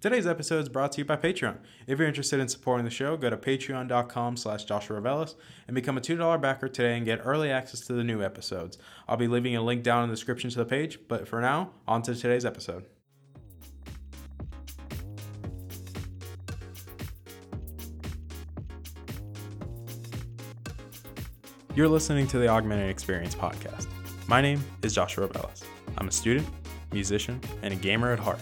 Today's 0.00 0.28
episode 0.28 0.60
is 0.60 0.68
brought 0.68 0.92
to 0.92 0.98
you 0.98 1.04
by 1.04 1.16
Patreon. 1.16 1.56
If 1.88 1.98
you're 1.98 2.06
interested 2.06 2.38
in 2.38 2.46
supporting 2.46 2.84
the 2.84 2.90
show, 2.90 3.16
go 3.16 3.30
to 3.30 3.36
patreon.com 3.36 4.36
slash 4.36 4.64
Joshua 4.64 5.26
and 5.66 5.74
become 5.74 5.98
a 5.98 6.00
$2 6.00 6.40
backer 6.40 6.68
today 6.68 6.96
and 6.96 7.04
get 7.04 7.20
early 7.24 7.50
access 7.50 7.80
to 7.80 7.94
the 7.94 8.04
new 8.04 8.22
episodes. 8.22 8.78
I'll 9.08 9.16
be 9.16 9.26
leaving 9.26 9.56
a 9.56 9.60
link 9.60 9.82
down 9.82 10.04
in 10.04 10.08
the 10.08 10.14
description 10.14 10.50
to 10.50 10.58
the 10.58 10.64
page, 10.64 11.00
but 11.08 11.26
for 11.26 11.40
now, 11.40 11.72
on 11.88 12.02
to 12.02 12.14
today's 12.14 12.44
episode. 12.44 12.84
You're 21.74 21.88
listening 21.88 22.28
to 22.28 22.38
the 22.38 22.46
Augmented 22.46 22.88
Experience 22.88 23.34
podcast. 23.34 23.88
My 24.28 24.40
name 24.40 24.62
is 24.82 24.94
Joshua 24.94 25.26
Reveles. 25.26 25.64
I'm 25.96 26.06
a 26.06 26.12
student, 26.12 26.46
musician, 26.92 27.40
and 27.62 27.74
a 27.74 27.76
gamer 27.76 28.12
at 28.12 28.20
heart. 28.20 28.38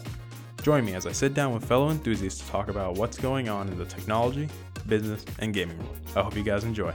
Join 0.66 0.84
me 0.84 0.94
as 0.94 1.06
I 1.06 1.12
sit 1.12 1.32
down 1.32 1.54
with 1.54 1.64
fellow 1.64 1.90
enthusiasts 1.90 2.40
to 2.40 2.50
talk 2.50 2.66
about 2.66 2.96
what's 2.96 3.16
going 3.16 3.48
on 3.48 3.68
in 3.68 3.78
the 3.78 3.84
technology, 3.84 4.48
business, 4.88 5.24
and 5.38 5.54
gaming 5.54 5.78
world. 5.78 5.96
I 6.16 6.22
hope 6.22 6.34
you 6.34 6.42
guys 6.42 6.64
enjoy. 6.64 6.92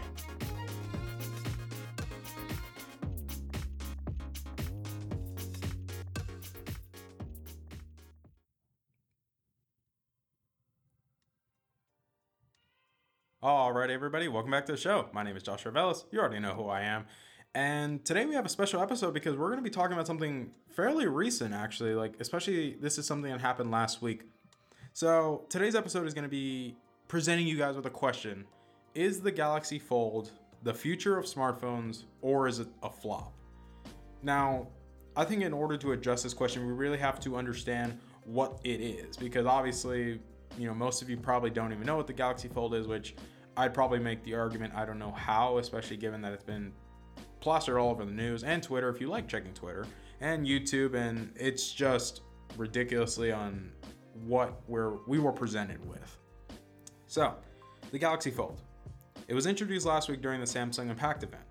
All 13.42 13.72
right, 13.72 13.90
everybody, 13.90 14.28
welcome 14.28 14.52
back 14.52 14.66
to 14.66 14.74
the 14.74 14.78
show. 14.78 15.08
My 15.14 15.24
name 15.24 15.38
is 15.38 15.44
Josh 15.44 15.66
Reveles. 15.66 16.04
You 16.12 16.20
already 16.20 16.40
know 16.40 16.56
who 16.56 16.68
I 16.68 16.82
am. 16.82 17.06
And 17.54 18.04
today 18.06 18.26
we 18.26 18.34
have 18.36 18.46
a 18.46 18.50
special 18.50 18.82
episode 18.82 19.14
because 19.14 19.36
we're 19.36 19.48
going 19.48 19.60
to 19.60 19.64
be 19.64 19.70
talking 19.70 19.94
about 19.94 20.08
something 20.08 20.52
fairly 20.70 21.08
recent, 21.08 21.54
actually. 21.54 21.96
Like, 21.96 22.16
especially 22.20 22.78
this 22.80 22.98
is 22.98 23.06
something 23.06 23.30
that 23.30 23.42
happened 23.42 23.72
last 23.72 24.02
week. 24.02 24.24
So, 24.94 25.46
today's 25.50 25.76
episode 25.76 26.08
is 26.08 26.14
going 26.14 26.24
to 26.24 26.30
be 26.30 26.78
presenting 27.10 27.48
you 27.48 27.58
guys 27.58 27.76
with 27.76 27.86
a 27.86 27.92
question 27.92 28.46
Is 28.96 29.20
the 29.20 29.32
Galaxy 29.32 29.80
Fold 29.80 30.32
the 30.64 30.74
future 30.74 31.18
of 31.18 31.26
smartphones 31.26 32.04
or 32.22 32.48
is 32.48 32.60
it 32.60 32.68
a 32.84 32.90
flop? 32.90 33.34
Now, 34.22 34.68
I 35.16 35.26
think 35.26 35.42
in 35.42 35.54
order 35.54 35.76
to 35.78 35.92
address 35.92 36.24
this 36.24 36.34
question, 36.34 36.66
we 36.66 36.72
really 36.72 37.00
have 37.00 37.20
to 37.22 37.36
understand 37.36 38.00
what 38.24 38.60
it 38.64 38.80
is 38.80 39.18
because 39.18 39.46
obviously, 39.46 40.22
you 40.58 40.68
know, 40.68 40.74
most 40.74 41.02
of 41.02 41.10
you 41.10 41.18
probably 41.18 41.50
don't 41.50 41.74
even 41.74 41.86
know 41.86 41.98
what 41.98 42.08
the 42.08 42.14
Galaxy 42.14 42.48
Fold 42.48 42.76
is, 42.76 42.88
which 42.88 43.16
I'd 43.58 43.74
probably 43.74 44.00
make 44.00 44.24
the 44.24 44.36
argument 44.36 44.74
I 44.76 44.86
don't 44.86 45.00
know 45.00 45.12
how, 45.12 45.58
especially 45.58 45.98
given 45.98 46.22
that 46.22 46.32
it's 46.32 46.44
been 46.44 46.72
plastered 47.42 47.78
all 47.78 47.90
over 47.90 48.06
the 48.06 48.12
news 48.12 48.44
and 48.44 48.64
Twitter 48.64 48.88
if 48.90 49.02
you 49.02 49.08
like 49.08 49.28
checking 49.28 49.54
Twitter 49.54 49.86
and 50.22 50.46
YouTube, 50.46 50.94
and 50.94 51.34
it's 51.36 51.74
just 51.74 52.22
ridiculously 52.56 53.32
on 53.32 53.72
what 54.26 54.62
we're 54.68 54.98
we 55.08 55.20
were 55.20 55.32
presented 55.32 55.84
with. 55.86 56.18
So, 57.08 57.36
the 57.92 58.00
Galaxy 58.00 58.32
Fold. 58.32 58.62
It 59.28 59.34
was 59.34 59.46
introduced 59.46 59.86
last 59.86 60.10
week 60.10 60.22
during 60.22 60.40
the 60.40 60.46
Samsung 60.46 60.90
Unpacked 60.90 61.24
event. 61.24 61.44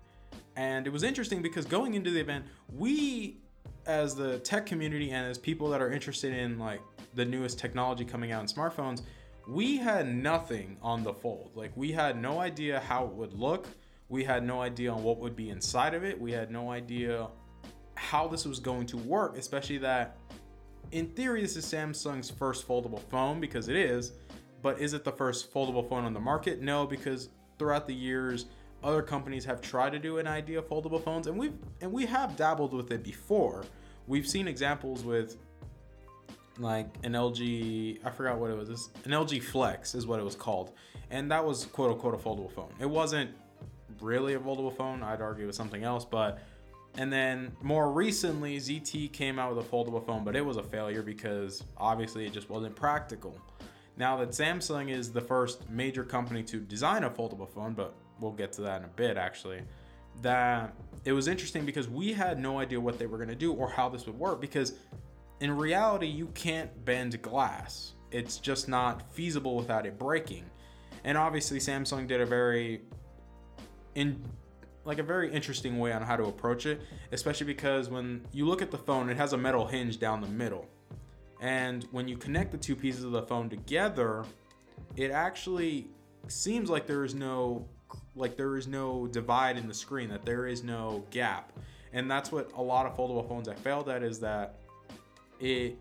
And 0.55 0.85
it 0.85 0.89
was 0.89 1.03
interesting 1.03 1.41
because 1.41 1.65
going 1.65 1.93
into 1.93 2.11
the 2.11 2.19
event, 2.19 2.45
we 2.73 3.37
as 3.85 4.15
the 4.15 4.39
tech 4.39 4.65
community 4.65 5.11
and 5.11 5.25
as 5.25 5.37
people 5.37 5.69
that 5.69 5.81
are 5.81 5.91
interested 5.91 6.33
in 6.33 6.59
like 6.59 6.81
the 7.15 7.25
newest 7.25 7.57
technology 7.57 8.05
coming 8.05 8.31
out 8.31 8.41
in 8.41 8.47
smartphones, 8.47 9.01
we 9.47 9.77
had 9.77 10.13
nothing 10.13 10.77
on 10.81 11.03
the 11.03 11.13
fold. 11.13 11.51
Like 11.55 11.71
we 11.75 11.91
had 11.91 12.21
no 12.21 12.39
idea 12.39 12.79
how 12.79 13.05
it 13.05 13.13
would 13.13 13.33
look. 13.33 13.67
We 14.11 14.25
had 14.25 14.43
no 14.43 14.61
idea 14.61 14.91
on 14.91 15.03
what 15.03 15.19
would 15.19 15.37
be 15.37 15.49
inside 15.49 15.93
of 15.93 16.03
it. 16.03 16.19
We 16.19 16.33
had 16.33 16.51
no 16.51 16.69
idea 16.69 17.29
how 17.95 18.27
this 18.27 18.43
was 18.43 18.59
going 18.59 18.85
to 18.87 18.97
work, 18.97 19.37
especially 19.37 19.77
that 19.77 20.17
in 20.91 21.07
theory 21.11 21.41
this 21.41 21.55
is 21.55 21.65
Samsung's 21.65 22.29
first 22.29 22.67
foldable 22.67 22.99
phone 23.09 23.39
because 23.39 23.69
it 23.69 23.77
is, 23.77 24.11
but 24.61 24.81
is 24.81 24.93
it 24.93 25.05
the 25.05 25.13
first 25.13 25.53
foldable 25.53 25.87
phone 25.87 26.03
on 26.03 26.13
the 26.13 26.19
market? 26.19 26.61
No, 26.61 26.85
because 26.85 27.29
throughout 27.57 27.87
the 27.87 27.93
years 27.93 28.47
other 28.83 29.01
companies 29.01 29.45
have 29.45 29.61
tried 29.61 29.91
to 29.91 29.99
do 29.99 30.17
an 30.17 30.27
idea 30.27 30.59
of 30.59 30.67
foldable 30.67 31.01
phones 31.01 31.27
and 31.27 31.37
we've 31.37 31.53
and 31.79 31.89
we 31.89 32.05
have 32.05 32.35
dabbled 32.35 32.73
with 32.73 32.91
it 32.91 33.03
before. 33.03 33.63
We've 34.07 34.27
seen 34.27 34.45
examples 34.45 35.05
with 35.05 35.37
like 36.59 36.97
an 37.03 37.13
LG, 37.13 38.05
I 38.05 38.09
forgot 38.09 38.39
what 38.39 38.51
it 38.51 38.57
was. 38.57 38.89
An 39.05 39.11
LG 39.11 39.41
Flex 39.41 39.95
is 39.95 40.05
what 40.05 40.19
it 40.19 40.23
was 40.23 40.35
called. 40.35 40.73
And 41.09 41.31
that 41.31 41.45
was 41.45 41.63
quote 41.67 41.91
unquote 41.91 42.13
a 42.13 42.17
foldable 42.17 42.51
phone. 42.51 42.73
It 42.77 42.89
wasn't 42.89 43.31
really 44.01 44.33
a 44.33 44.39
foldable 44.39 44.75
phone. 44.75 45.03
I'd 45.03 45.21
argue 45.21 45.45
it 45.45 45.47
was 45.47 45.55
something 45.55 45.83
else, 45.83 46.05
but 46.05 46.39
and 46.97 47.11
then 47.11 47.53
more 47.61 47.91
recently, 47.91 48.57
ZTE 48.57 49.13
came 49.13 49.39
out 49.39 49.55
with 49.55 49.65
a 49.65 49.69
foldable 49.69 50.05
phone, 50.05 50.23
but 50.23 50.35
it 50.35 50.45
was 50.45 50.57
a 50.57 50.63
failure 50.63 51.01
because 51.01 51.63
obviously 51.77 52.25
it 52.25 52.33
just 52.33 52.49
wasn't 52.49 52.75
practical. 52.75 53.39
Now 53.97 54.17
that 54.17 54.29
Samsung 54.29 54.89
is 54.89 55.11
the 55.11 55.21
first 55.21 55.69
major 55.69 56.03
company 56.03 56.43
to 56.43 56.59
design 56.59 57.03
a 57.03 57.09
foldable 57.09 57.49
phone, 57.49 57.73
but 57.73 57.93
we'll 58.19 58.31
get 58.31 58.51
to 58.53 58.61
that 58.61 58.81
in 58.81 58.85
a 58.85 58.89
bit 58.89 59.17
actually, 59.17 59.61
that 60.21 60.73
it 61.05 61.13
was 61.13 61.27
interesting 61.27 61.65
because 61.65 61.87
we 61.87 62.11
had 62.11 62.39
no 62.39 62.59
idea 62.59 62.79
what 62.79 62.99
they 62.99 63.05
were 63.05 63.17
going 63.17 63.29
to 63.29 63.35
do 63.35 63.53
or 63.53 63.69
how 63.69 63.87
this 63.87 64.05
would 64.05 64.17
work 64.17 64.41
because 64.41 64.73
in 65.41 65.57
reality, 65.57 66.05
you 66.05 66.27
can't 66.27 66.85
bend 66.85 67.19
glass. 67.21 67.93
It's 68.11 68.37
just 68.37 68.69
not 68.69 69.11
feasible 69.11 69.55
without 69.55 69.85
it 69.85 69.97
breaking. 69.97 70.45
And 71.03 71.17
obviously, 71.17 71.57
Samsung 71.57 72.07
did 72.07 72.21
a 72.21 72.25
very 72.25 72.81
in 73.95 74.23
like 74.83 74.97
a 74.97 75.03
very 75.03 75.31
interesting 75.31 75.77
way 75.77 75.93
on 75.93 76.01
how 76.01 76.15
to 76.15 76.23
approach 76.25 76.65
it, 76.65 76.81
especially 77.11 77.45
because 77.45 77.89
when 77.89 78.21
you 78.31 78.45
look 78.45 78.61
at 78.61 78.71
the 78.71 78.77
phone, 78.77 79.09
it 79.09 79.17
has 79.17 79.33
a 79.33 79.37
metal 79.37 79.67
hinge 79.67 79.99
down 79.99 80.21
the 80.21 80.27
middle. 80.27 80.67
And 81.39 81.87
when 81.91 82.07
you 82.07 82.17
connect 82.17 82.51
the 82.51 82.57
two 82.57 82.75
pieces 82.75 83.03
of 83.03 83.11
the 83.11 83.23
phone 83.23 83.49
together, 83.49 84.25
it 84.95 85.11
actually 85.11 85.87
seems 86.27 86.69
like 86.69 86.87
there 86.87 87.03
is 87.03 87.15
no 87.15 87.67
like 88.15 88.37
there 88.37 88.57
is 88.57 88.67
no 88.67 89.07
divide 89.07 89.57
in 89.57 89.67
the 89.67 89.73
screen, 89.73 90.09
that 90.09 90.25
there 90.25 90.47
is 90.47 90.63
no 90.63 91.03
gap. 91.11 91.51
And 91.93 92.09
that's 92.09 92.31
what 92.31 92.51
a 92.55 92.61
lot 92.61 92.85
of 92.85 92.95
foldable 92.95 93.27
phones 93.27 93.47
I 93.47 93.55
failed 93.55 93.89
at 93.89 94.03
is 94.03 94.19
that 94.19 94.59
it 95.39 95.77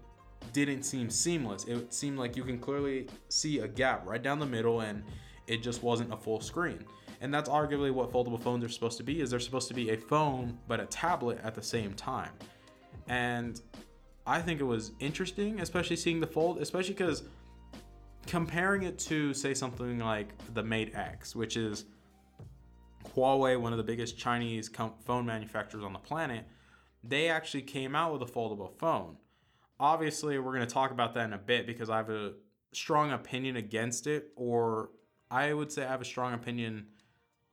didn't 0.53 0.83
seem 0.83 1.11
seamless. 1.11 1.65
It 1.65 1.93
seemed 1.93 2.19
like 2.19 2.37
you 2.37 2.43
can 2.43 2.59
clearly 2.59 3.09
see 3.29 3.61
a 3.61 3.69
gap 3.69 4.07
right 4.07 4.23
down 4.23 4.39
the 4.39 4.47
middle 4.47 4.81
and 4.81 5.05
it 5.47 5.63
just 5.63 5.83
wasn't 5.83 6.13
a 6.13 6.17
full 6.17 6.41
screen. 6.41 6.85
And 7.21 7.33
that's 7.33 7.49
arguably 7.49 7.93
what 7.93 8.11
foldable 8.13 8.41
phones 8.41 8.65
are 8.65 8.69
supposed 8.69 8.97
to 8.99 9.03
be 9.03 9.21
is 9.21 9.31
they're 9.31 9.41
supposed 9.41 9.69
to 9.69 9.75
be 9.75 9.91
a 9.91 9.97
phone 9.97 10.59
but 10.67 10.81
a 10.81 10.87
tablet 10.87 11.39
at 11.43 11.55
the 11.55 11.63
same 11.63 11.93
time. 11.95 12.33
And 13.09 13.61
I 14.27 14.41
think 14.41 14.61
it 14.61 14.65
was 14.65 14.93
interesting, 15.01 15.61
especially 15.61 15.97
seeing 15.97 16.21
the 16.21 16.27
fold, 16.27 16.59
especially 16.59 16.95
cuz 16.95 17.25
comparing 18.27 18.83
it 18.85 18.99
to 18.99 19.35
say 19.35 19.55
something 19.55 19.99
like 19.99 20.33
the 20.55 20.63
Mate 20.63 20.95
X, 20.95 21.35
which 21.35 21.57
is 21.57 21.87
Huawei, 23.15 23.61
one 23.61 23.73
of 23.73 23.79
the 23.79 23.85
biggest 23.85 24.19
Chinese 24.19 24.71
phone 25.05 25.27
manufacturers 25.27 25.85
on 25.85 25.93
the 25.93 25.99
planet, 25.99 26.47
they 27.03 27.29
actually 27.29 27.63
came 27.63 27.97
out 27.97 28.13
with 28.13 28.23
a 28.23 28.33
foldable 28.33 28.73
phone 28.79 29.17
obviously 29.81 30.39
we're 30.39 30.55
going 30.55 30.67
to 30.67 30.73
talk 30.73 30.93
about 30.93 31.15
that 31.15 31.25
in 31.25 31.33
a 31.33 31.39
bit 31.39 31.67
because 31.67 31.91
I 31.91 31.97
have 31.97 32.11
a 32.11 32.35
strong 32.73 33.11
opinion 33.13 33.57
against 33.57 34.07
it 34.07 34.31
or 34.37 34.91
I 35.31 35.53
would 35.53 35.73
say 35.73 35.85
I 35.85 35.89
have 35.89 36.03
a 36.03 36.05
strong 36.05 36.35
opinion 36.35 36.87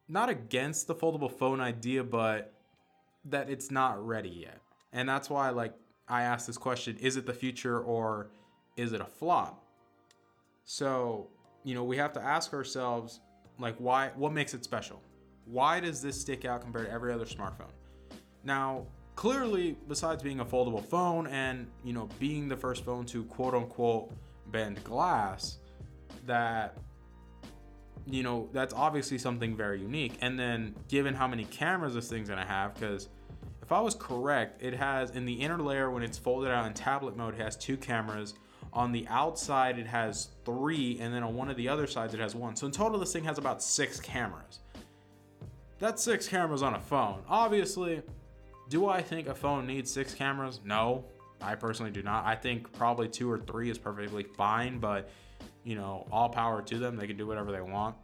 not 0.10 0.30
against 0.30 0.88
the 0.88 0.96
foldable 0.96 1.32
phone 1.32 1.60
idea 1.60 2.04
but 2.04 2.54
that 3.26 3.50
it's 3.50 3.72
not 3.72 4.06
ready 4.06 4.30
yet. 4.30 4.62
And 4.94 5.08
that's 5.08 5.30
why 5.30 5.50
like 5.50 5.74
I 6.08 6.24
asked 6.24 6.48
this 6.48 6.58
question, 6.58 6.98
is 6.98 7.18
it 7.18 7.26
the 7.26 7.34
future 7.34 7.80
or 7.80 8.30
is 8.78 8.94
it 8.94 9.02
a 9.02 9.06
flop? 9.06 9.64
So, 10.64 11.28
you 11.64 11.76
know, 11.76 11.84
we 11.84 11.98
have 11.98 12.14
to 12.14 12.22
ask 12.22 12.54
ourselves 12.54 13.20
like 13.60 13.76
why 13.78 14.12
what 14.16 14.32
makes 14.32 14.54
it 14.54 14.64
special? 14.64 15.02
Why 15.46 15.80
does 15.80 16.02
this 16.02 16.20
stick 16.20 16.46
out 16.46 16.62
compared 16.62 16.88
to 16.88 16.92
every 16.92 17.14
other 17.14 17.26
smartphone? 17.26 17.72
Now, 18.44 18.86
clearly 19.18 19.76
besides 19.88 20.22
being 20.22 20.40
a 20.42 20.46
foldable 20.46 20.84
phone 20.84 21.28
and 21.28 21.68
you 21.84 21.92
know 21.92 22.08
being 22.20 22.48
the 22.48 22.56
first 22.56 22.86
phone 22.86 23.04
to 23.04 23.24
quote 23.26 23.56
unquote 23.56 24.12
bend 24.52 24.82
glass 24.84 25.58
that 26.26 26.78
you 28.06 28.24
know 28.24 28.48
that's 28.54 28.74
obviously 28.74 29.18
something 29.18 29.56
very 29.56 29.82
unique 29.82 30.18
and 30.22 30.40
then 30.40 30.76
given 30.88 31.14
how 31.14 31.28
many 31.28 31.46
cameras 31.46 31.94
this 31.94 32.08
thing's 32.10 32.30
gonna 32.30 32.46
have 32.46 32.74
because 32.74 33.10
if 33.62 33.72
i 33.72 33.80
was 33.80 33.96
correct 33.96 34.62
it 34.62 34.74
has 34.74 35.12
in 35.12 35.26
the 35.26 35.34
inner 35.34 35.58
layer 35.58 35.90
when 35.90 36.04
it's 36.04 36.18
folded 36.18 36.52
out 36.52 36.66
in 36.66 36.74
tablet 36.74 37.18
mode 37.18 37.34
it 37.34 37.42
has 37.42 37.56
two 37.58 37.76
cameras 37.78 38.34
On 38.74 38.92
the 38.92 39.08
outside, 39.08 39.80
it 39.80 39.88
has 39.88 40.30
three, 40.46 41.00
and 41.00 41.14
then 41.14 41.24
on 41.24 41.34
one 41.36 41.50
of 41.50 41.56
the 41.58 41.68
other 41.70 41.88
sides, 41.88 42.14
it 42.14 42.20
has 42.20 42.36
one. 42.36 42.56
So 42.56 42.68
in 42.68 42.72
total, 42.72 43.00
this 43.00 43.14
thing 43.14 43.24
has 43.24 43.38
about 43.38 43.64
six 43.64 44.00
cameras. 44.00 44.60
That's 45.80 46.04
six 46.04 46.28
cameras 46.28 46.62
on 46.62 46.76
a 46.76 46.80
phone. 46.80 47.22
Obviously, 47.28 48.02
do 48.70 48.88
I 48.88 49.02
think 49.02 49.28
a 49.28 49.34
phone 49.34 49.66
needs 49.66 49.92
six 49.92 50.14
cameras? 50.14 50.60
No, 50.64 51.06
I 51.42 51.56
personally 51.56 51.92
do 51.92 52.04
not. 52.04 52.26
I 52.26 52.36
think 52.36 52.72
probably 52.74 53.08
two 53.08 53.32
or 53.32 53.40
three 53.40 53.70
is 53.70 53.78
perfectly 53.78 54.24
fine, 54.24 54.80
but 54.80 55.10
you 55.68 55.76
know, 55.76 56.08
all 56.14 56.30
power 56.30 56.62
to 56.62 56.80
them. 56.80 56.96
They 56.96 57.08
can 57.08 57.18
do 57.18 57.28
whatever 57.28 57.52
they 57.52 57.60
want. 57.60 57.98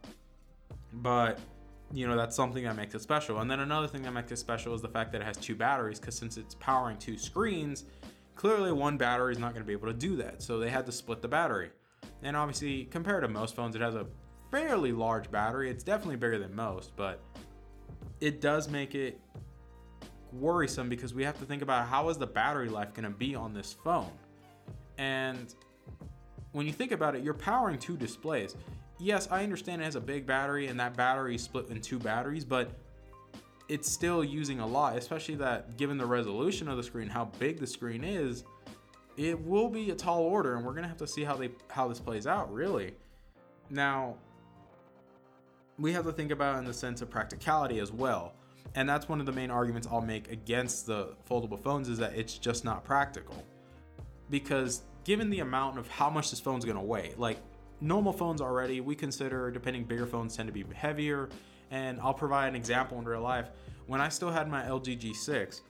But 0.92 1.38
you 1.92 2.06
know, 2.06 2.14
that's 2.14 2.36
something 2.36 2.64
that 2.64 2.76
makes 2.76 2.94
it 2.94 3.00
special. 3.00 3.40
And 3.40 3.50
then 3.50 3.60
another 3.60 3.88
thing 3.88 4.02
that 4.02 4.12
makes 4.12 4.30
it 4.32 4.36
special 4.36 4.74
is 4.74 4.82
the 4.82 4.88
fact 4.88 5.12
that 5.12 5.22
it 5.22 5.24
has 5.24 5.36
two 5.38 5.54
batteries, 5.54 5.98
because 5.98 6.14
since 6.16 6.36
it's 6.36 6.54
powering 6.56 6.98
two 6.98 7.16
screens, 7.16 7.84
clearly 8.34 8.70
one 8.72 8.98
battery 8.98 9.32
is 9.32 9.38
not 9.38 9.52
going 9.52 9.62
to 9.62 9.66
be 9.66 9.72
able 9.72 9.86
to 9.86 9.94
do 9.94 10.16
that. 10.16 10.42
So 10.42 10.58
they 10.58 10.68
had 10.68 10.84
to 10.86 10.92
split 10.92 11.22
the 11.22 11.28
battery. 11.28 11.70
And 12.22 12.36
obviously, 12.36 12.84
compared 12.84 13.22
to 13.22 13.28
most 13.28 13.54
phones, 13.56 13.76
it 13.76 13.80
has 13.80 13.94
a 13.94 14.06
fairly 14.50 14.92
large 14.92 15.30
battery. 15.30 15.70
It's 15.70 15.84
definitely 15.84 16.16
bigger 16.16 16.38
than 16.38 16.54
most, 16.54 16.94
but 16.96 17.20
it 18.20 18.40
does 18.40 18.68
make 18.68 18.94
it 18.94 19.18
worrisome 20.32 20.88
because 20.88 21.14
we 21.14 21.24
have 21.24 21.38
to 21.38 21.46
think 21.46 21.62
about 21.62 21.86
how 21.86 22.08
is 22.10 22.18
the 22.18 22.26
battery 22.26 22.68
life 22.68 22.92
going 22.92 23.04
to 23.04 23.16
be 23.16 23.34
on 23.34 23.54
this 23.54 23.74
phone. 23.84 24.10
And 24.98 25.54
when 26.54 26.66
you 26.66 26.72
think 26.72 26.92
about 26.92 27.14
it, 27.14 27.22
you're 27.22 27.34
powering 27.34 27.78
two 27.78 27.96
displays 27.96 28.56
yes, 28.98 29.28
I 29.30 29.42
understand 29.42 29.82
it 29.82 29.84
has 29.84 29.96
a 29.96 30.00
big 30.00 30.26
battery 30.26 30.68
and 30.68 30.78
that 30.80 30.96
battery 30.96 31.34
is 31.34 31.42
split 31.42 31.68
in 31.68 31.80
two 31.80 31.98
batteries, 31.98 32.44
but 32.44 32.70
it's 33.68 33.90
still 33.90 34.22
using 34.22 34.60
a 34.60 34.66
lot, 34.66 34.96
especially 34.96 35.34
that 35.36 35.76
given 35.76 35.98
the 35.98 36.06
resolution 36.06 36.68
of 36.68 36.76
the 36.76 36.82
screen, 36.82 37.08
how 37.08 37.26
big 37.38 37.58
the 37.58 37.66
screen 37.66 38.04
is, 38.04 38.44
it 39.16 39.40
will 39.44 39.68
be 39.68 39.90
a 39.90 39.94
tall 39.94 40.22
order 40.22 40.56
and 40.56 40.64
we're 40.64 40.74
gonna 40.74 40.88
have 40.88 40.96
to 40.98 41.06
see 41.06 41.24
how 41.24 41.36
they 41.36 41.50
how 41.68 41.88
this 41.88 42.00
plays 42.00 42.26
out 42.26 42.52
really. 42.52 42.94
Now 43.70 44.16
we 45.78 45.92
have 45.92 46.04
to 46.04 46.12
think 46.12 46.30
about 46.30 46.58
in 46.58 46.64
the 46.64 46.74
sense 46.74 47.02
of 47.02 47.10
practicality 47.10 47.80
as 47.80 47.92
well. 47.92 48.34
And 48.76 48.88
that's 48.88 49.08
one 49.08 49.20
of 49.20 49.26
the 49.26 49.32
main 49.32 49.50
arguments 49.50 49.86
I'll 49.90 50.00
make 50.00 50.30
against 50.30 50.86
the 50.86 51.14
foldable 51.28 51.60
phones 51.60 51.88
is 51.88 51.98
that 51.98 52.14
it's 52.14 52.38
just 52.38 52.64
not 52.64 52.84
practical. 52.84 53.44
Because 54.30 54.82
given 55.04 55.30
the 55.30 55.40
amount 55.40 55.78
of 55.78 55.88
how 55.88 56.10
much 56.10 56.30
this 56.30 56.40
phone's 56.40 56.64
gonna 56.64 56.82
weigh, 56.82 57.14
like 57.16 57.38
normal 57.80 58.12
phones 58.12 58.40
already, 58.40 58.80
we 58.80 58.94
consider, 58.94 59.50
depending, 59.50 59.84
bigger 59.84 60.06
phones 60.06 60.36
tend 60.36 60.48
to 60.48 60.52
be 60.52 60.64
heavier. 60.74 61.28
And 61.70 62.00
I'll 62.00 62.14
provide 62.14 62.48
an 62.48 62.56
example 62.56 62.98
in 62.98 63.04
real 63.04 63.20
life. 63.20 63.50
When 63.86 64.00
I 64.00 64.08
still 64.08 64.30
had 64.30 64.48
my 64.48 64.62
LG 64.62 65.00
G6, 65.00 65.60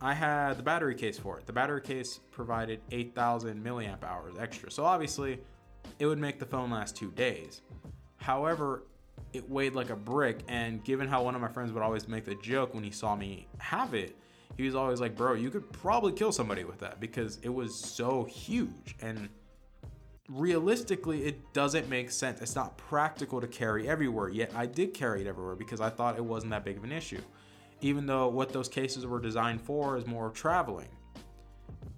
I 0.00 0.12
had 0.12 0.54
the 0.58 0.62
battery 0.62 0.94
case 0.94 1.18
for 1.18 1.38
it. 1.38 1.46
The 1.46 1.52
battery 1.52 1.80
case 1.80 2.20
provided 2.30 2.80
8,000 2.90 3.64
milliamp 3.64 4.04
hours 4.04 4.34
extra. 4.38 4.70
So 4.70 4.84
obviously, 4.84 5.40
it 5.98 6.06
would 6.06 6.18
make 6.18 6.38
the 6.38 6.46
phone 6.46 6.70
last 6.70 6.96
two 6.96 7.10
days. 7.12 7.62
However, 8.16 8.84
it 9.32 9.48
weighed 9.48 9.74
like 9.74 9.90
a 9.90 9.96
brick. 9.96 10.40
And 10.48 10.82
given 10.84 11.08
how 11.08 11.22
one 11.22 11.34
of 11.34 11.40
my 11.40 11.48
friends 11.48 11.72
would 11.72 11.82
always 11.82 12.08
make 12.08 12.24
the 12.24 12.34
joke 12.36 12.74
when 12.74 12.84
he 12.84 12.90
saw 12.90 13.14
me 13.14 13.46
have 13.58 13.94
it, 13.94 14.16
he 14.56 14.64
was 14.64 14.74
always 14.74 15.00
like, 15.00 15.16
bro, 15.16 15.34
you 15.34 15.50
could 15.50 15.70
probably 15.72 16.12
kill 16.12 16.32
somebody 16.32 16.64
with 16.64 16.78
that 16.80 17.00
because 17.00 17.38
it 17.42 17.48
was 17.48 17.74
so 17.74 18.24
huge. 18.24 18.96
And 19.00 19.28
realistically, 20.28 21.24
it 21.24 21.52
doesn't 21.52 21.88
make 21.88 22.10
sense. 22.10 22.40
It's 22.40 22.54
not 22.54 22.76
practical 22.76 23.40
to 23.40 23.46
carry 23.46 23.88
everywhere. 23.88 24.28
Yet 24.28 24.52
I 24.54 24.66
did 24.66 24.94
carry 24.94 25.22
it 25.22 25.26
everywhere 25.26 25.54
because 25.54 25.80
I 25.80 25.90
thought 25.90 26.16
it 26.16 26.24
wasn't 26.24 26.50
that 26.50 26.64
big 26.64 26.76
of 26.76 26.84
an 26.84 26.92
issue. 26.92 27.20
Even 27.80 28.06
though 28.06 28.28
what 28.28 28.52
those 28.52 28.68
cases 28.68 29.06
were 29.06 29.20
designed 29.20 29.60
for 29.60 29.96
is 29.96 30.06
more 30.06 30.30
traveling. 30.30 30.88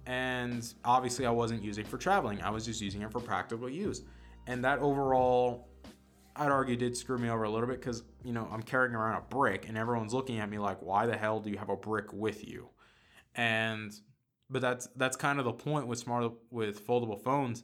And 0.07 0.73
obviously, 0.83 1.25
I 1.25 1.31
wasn't 1.31 1.63
using 1.63 1.85
for 1.85 1.97
traveling, 1.97 2.41
I 2.41 2.49
was 2.51 2.65
just 2.65 2.79
using 2.79 3.01
it 3.01 3.11
for 3.11 3.19
practical 3.19 3.69
use. 3.69 4.03
And 4.47 4.63
that 4.63 4.79
overall, 4.79 5.67
I'd 6.35 6.51
argue, 6.51 6.75
did 6.75 6.97
screw 6.97 7.17
me 7.17 7.29
over 7.29 7.43
a 7.43 7.49
little 7.49 7.67
bit 7.67 7.79
because, 7.79 8.03
you 8.23 8.33
know, 8.33 8.47
I'm 8.51 8.61
carrying 8.61 8.93
around 8.93 9.17
a 9.17 9.21
brick 9.21 9.67
and 9.67 9.77
everyone's 9.77 10.13
looking 10.13 10.39
at 10.39 10.49
me 10.49 10.59
like, 10.59 10.81
why 10.81 11.05
the 11.05 11.15
hell 11.15 11.39
do 11.39 11.49
you 11.49 11.57
have 11.57 11.69
a 11.69 11.75
brick 11.75 12.11
with 12.11 12.47
you? 12.47 12.69
And, 13.35 13.93
but 14.49 14.61
that's, 14.61 14.87
that's 14.95 15.15
kind 15.15 15.39
of 15.39 15.45
the 15.45 15.53
point 15.53 15.87
with 15.87 15.99
smart, 15.99 16.33
with 16.51 16.85
foldable 16.85 17.21
phones 17.21 17.63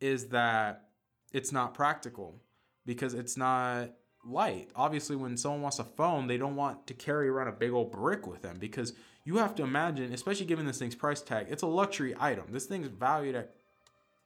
is 0.00 0.28
that 0.28 0.88
it's 1.32 1.52
not 1.52 1.74
practical 1.74 2.40
because 2.86 3.14
it's 3.14 3.36
not 3.36 3.90
light. 4.24 4.70
Obviously, 4.74 5.16
when 5.16 5.36
someone 5.36 5.62
wants 5.62 5.78
a 5.78 5.84
phone, 5.84 6.26
they 6.26 6.38
don't 6.38 6.56
want 6.56 6.86
to 6.86 6.94
carry 6.94 7.28
around 7.28 7.48
a 7.48 7.52
big 7.52 7.72
old 7.72 7.92
brick 7.92 8.26
with 8.26 8.42
them 8.42 8.56
because 8.58 8.94
you 9.24 9.36
have 9.36 9.54
to 9.56 9.62
imagine, 9.62 10.12
especially 10.12 10.46
given 10.46 10.66
this 10.66 10.78
thing's 10.78 10.94
price 10.94 11.20
tag, 11.20 11.46
it's 11.50 11.62
a 11.62 11.66
luxury 11.66 12.14
item. 12.18 12.46
This 12.50 12.66
thing's 12.66 12.88
valued 12.88 13.34
at 13.34 13.54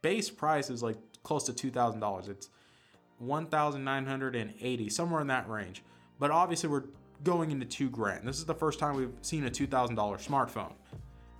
base 0.02 0.30
price 0.30 0.70
is 0.70 0.82
like 0.82 0.96
close 1.22 1.44
to 1.44 1.52
$2,000. 1.52 2.28
It's 2.28 2.48
1,980, 3.22 4.88
somewhere 4.88 5.20
in 5.20 5.26
that 5.28 5.48
range. 5.48 5.82
But 6.18 6.30
obviously, 6.30 6.68
we're 6.68 6.84
going 7.24 7.50
into 7.50 7.66
two 7.66 7.88
grand. 7.88 8.26
This 8.26 8.38
is 8.38 8.44
the 8.44 8.54
first 8.54 8.78
time 8.78 8.96
we've 8.96 9.14
seen 9.22 9.46
a 9.46 9.50
$2,000 9.50 9.94
smartphone. 9.96 10.74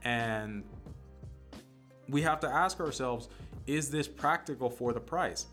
And 0.05 0.65
we 2.09 2.23
have 2.23 2.41
to 2.41 2.49
ask 2.49 2.81
ourselves 2.81 3.29
is 3.67 3.91
this 3.91 4.09
practical 4.09 4.69
for 4.69 4.93
the 4.93 5.01
price? 5.01 5.47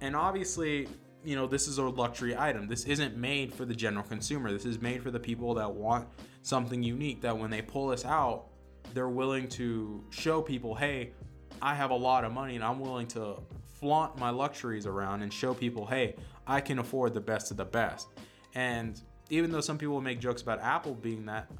And 0.00 0.16
obviously, 0.16 0.88
you 1.24 1.36
know, 1.36 1.46
this 1.46 1.68
is 1.68 1.78
a 1.78 1.84
luxury 1.84 2.36
item. 2.36 2.66
This 2.66 2.84
isn't 2.84 3.16
made 3.16 3.54
for 3.54 3.64
the 3.64 3.74
general 3.74 4.04
consumer. 4.04 4.52
This 4.52 4.64
is 4.64 4.80
made 4.80 5.02
for 5.02 5.12
the 5.12 5.20
people 5.20 5.54
that 5.54 5.72
want 5.72 6.08
something 6.42 6.82
unique 6.82 7.20
that 7.20 7.36
when 7.36 7.50
they 7.50 7.62
pull 7.62 7.88
this 7.88 8.04
out, 8.04 8.46
they're 8.94 9.08
willing 9.08 9.48
to 9.50 10.04
show 10.10 10.42
people, 10.42 10.74
hey, 10.74 11.12
I 11.62 11.74
have 11.74 11.90
a 11.90 11.96
lot 11.96 12.24
of 12.24 12.32
money 12.32 12.56
and 12.56 12.64
I'm 12.64 12.80
willing 12.80 13.06
to 13.08 13.36
flaunt 13.80 14.18
my 14.18 14.30
luxuries 14.30 14.86
around 14.86 15.22
and 15.22 15.32
show 15.32 15.54
people, 15.54 15.86
hey, 15.86 16.16
I 16.46 16.60
can 16.60 16.78
afford 16.78 17.14
the 17.14 17.20
best 17.20 17.50
of 17.50 17.56
the 17.56 17.64
best. 17.64 18.08
And 18.54 19.00
even 19.30 19.50
though 19.50 19.60
some 19.60 19.78
people 19.78 20.00
make 20.00 20.20
jokes 20.20 20.42
about 20.42 20.60
Apple 20.60 20.94
being 20.94 21.24
that, 21.26 21.50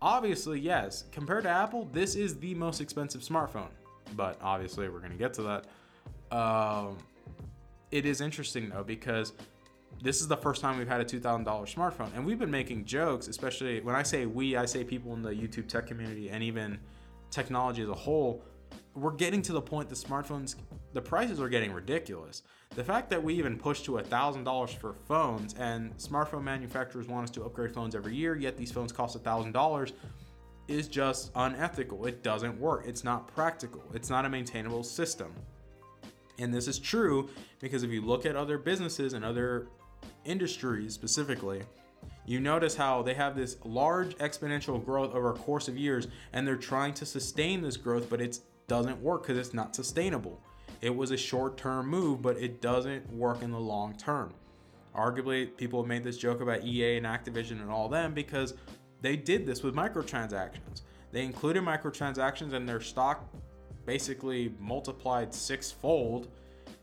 obviously, 0.00 0.58
yes, 0.58 1.04
compared 1.12 1.44
to 1.44 1.50
Apple, 1.50 1.88
this 1.92 2.16
is 2.16 2.38
the 2.38 2.54
most 2.54 2.80
expensive 2.80 3.20
smartphone 3.20 3.68
but 4.16 4.38
obviously 4.42 4.88
we're 4.88 5.00
going 5.00 5.12
to 5.12 5.18
get 5.18 5.34
to 5.34 5.42
that. 5.42 6.36
Um, 6.36 6.98
it 7.90 8.06
is 8.06 8.20
interesting 8.20 8.70
though 8.70 8.84
because 8.84 9.32
this 10.02 10.20
is 10.20 10.28
the 10.28 10.36
first 10.36 10.60
time 10.60 10.78
we've 10.78 10.88
had 10.88 11.00
a 11.00 11.04
$2,000 11.04 11.44
smartphone, 11.44 12.10
and 12.16 12.26
we've 12.26 12.38
been 12.38 12.50
making 12.50 12.84
jokes, 12.84 13.28
especially 13.28 13.80
when 13.80 13.94
I 13.94 14.02
say 14.02 14.26
we, 14.26 14.56
I 14.56 14.64
say 14.64 14.82
people 14.82 15.12
in 15.14 15.22
the 15.22 15.30
YouTube 15.30 15.68
tech 15.68 15.86
community 15.86 16.30
and 16.30 16.42
even 16.42 16.78
technology 17.30 17.82
as 17.82 17.88
a 17.88 17.94
whole. 17.94 18.42
We're 18.94 19.12
getting 19.12 19.40
to 19.42 19.52
the 19.52 19.60
point 19.60 19.88
that 19.88 19.94
smartphones, 19.94 20.56
the 20.92 21.00
prices 21.00 21.40
are 21.40 21.48
getting 21.48 21.72
ridiculous. 21.72 22.42
The 22.74 22.84
fact 22.84 23.08
that 23.10 23.22
we 23.22 23.34
even 23.34 23.58
push 23.58 23.80
to 23.82 23.92
$1,000 23.92 24.78
for 24.78 24.94
phones 25.06 25.54
and 25.54 25.96
smartphone 25.96 26.42
manufacturers 26.42 27.08
want 27.08 27.24
us 27.24 27.30
to 27.30 27.44
upgrade 27.44 27.72
phones 27.72 27.94
every 27.94 28.14
year, 28.14 28.36
yet 28.36 28.56
these 28.56 28.70
phones 28.70 28.92
cost 28.92 29.22
$1,000 29.22 29.92
is 30.68 30.88
just 30.88 31.30
unethical. 31.34 32.06
It 32.06 32.22
doesn't 32.22 32.58
work. 32.58 32.84
It's 32.86 33.02
not 33.02 33.28
practical. 33.34 33.82
It's 33.94 34.10
not 34.10 34.24
a 34.24 34.28
maintainable 34.28 34.84
system. 34.84 35.32
And 36.38 36.52
this 36.52 36.68
is 36.68 36.78
true 36.78 37.30
because 37.60 37.82
if 37.82 37.90
you 37.90 38.02
look 38.02 38.26
at 38.26 38.36
other 38.36 38.58
businesses 38.58 39.12
and 39.12 39.24
other 39.24 39.68
industries 40.24 40.94
specifically, 40.94 41.62
you 42.26 42.40
notice 42.40 42.76
how 42.76 43.02
they 43.02 43.14
have 43.14 43.36
this 43.36 43.56
large 43.64 44.16
exponential 44.18 44.84
growth 44.84 45.14
over 45.14 45.30
a 45.30 45.34
course 45.34 45.68
of 45.68 45.76
years 45.76 46.08
and 46.32 46.46
they're 46.46 46.56
trying 46.56 46.94
to 46.94 47.06
sustain 47.06 47.62
this 47.62 47.76
growth, 47.76 48.08
but 48.08 48.20
it 48.20 48.38
doesn't 48.68 49.00
work 49.02 49.22
because 49.22 49.38
it's 49.38 49.54
not 49.54 49.74
sustainable. 49.74 50.40
It 50.80 50.94
was 50.94 51.10
a 51.10 51.16
short 51.16 51.56
term 51.56 51.88
move, 51.88 52.22
but 52.22 52.36
it 52.38 52.60
doesn't 52.60 53.10
work 53.12 53.42
in 53.42 53.50
the 53.50 53.60
long 53.60 53.94
term. 53.96 54.32
Arguably, 54.96 55.56
people 55.56 55.80
have 55.82 55.88
made 55.88 56.04
this 56.04 56.18
joke 56.18 56.40
about 56.40 56.64
EA 56.64 56.96
and 56.98 57.06
Activision 57.06 57.62
and 57.62 57.70
all 57.70 57.88
them 57.88 58.12
because 58.12 58.54
they 59.00 59.16
did 59.16 59.46
this 59.46 59.62
with 59.62 59.74
microtransactions. 59.74 60.82
They 61.12 61.24
included 61.24 61.62
microtransactions 61.62 62.52
and 62.52 62.68
their 62.68 62.80
stock 62.80 63.28
basically 63.86 64.54
multiplied 64.58 65.34
sixfold 65.34 66.28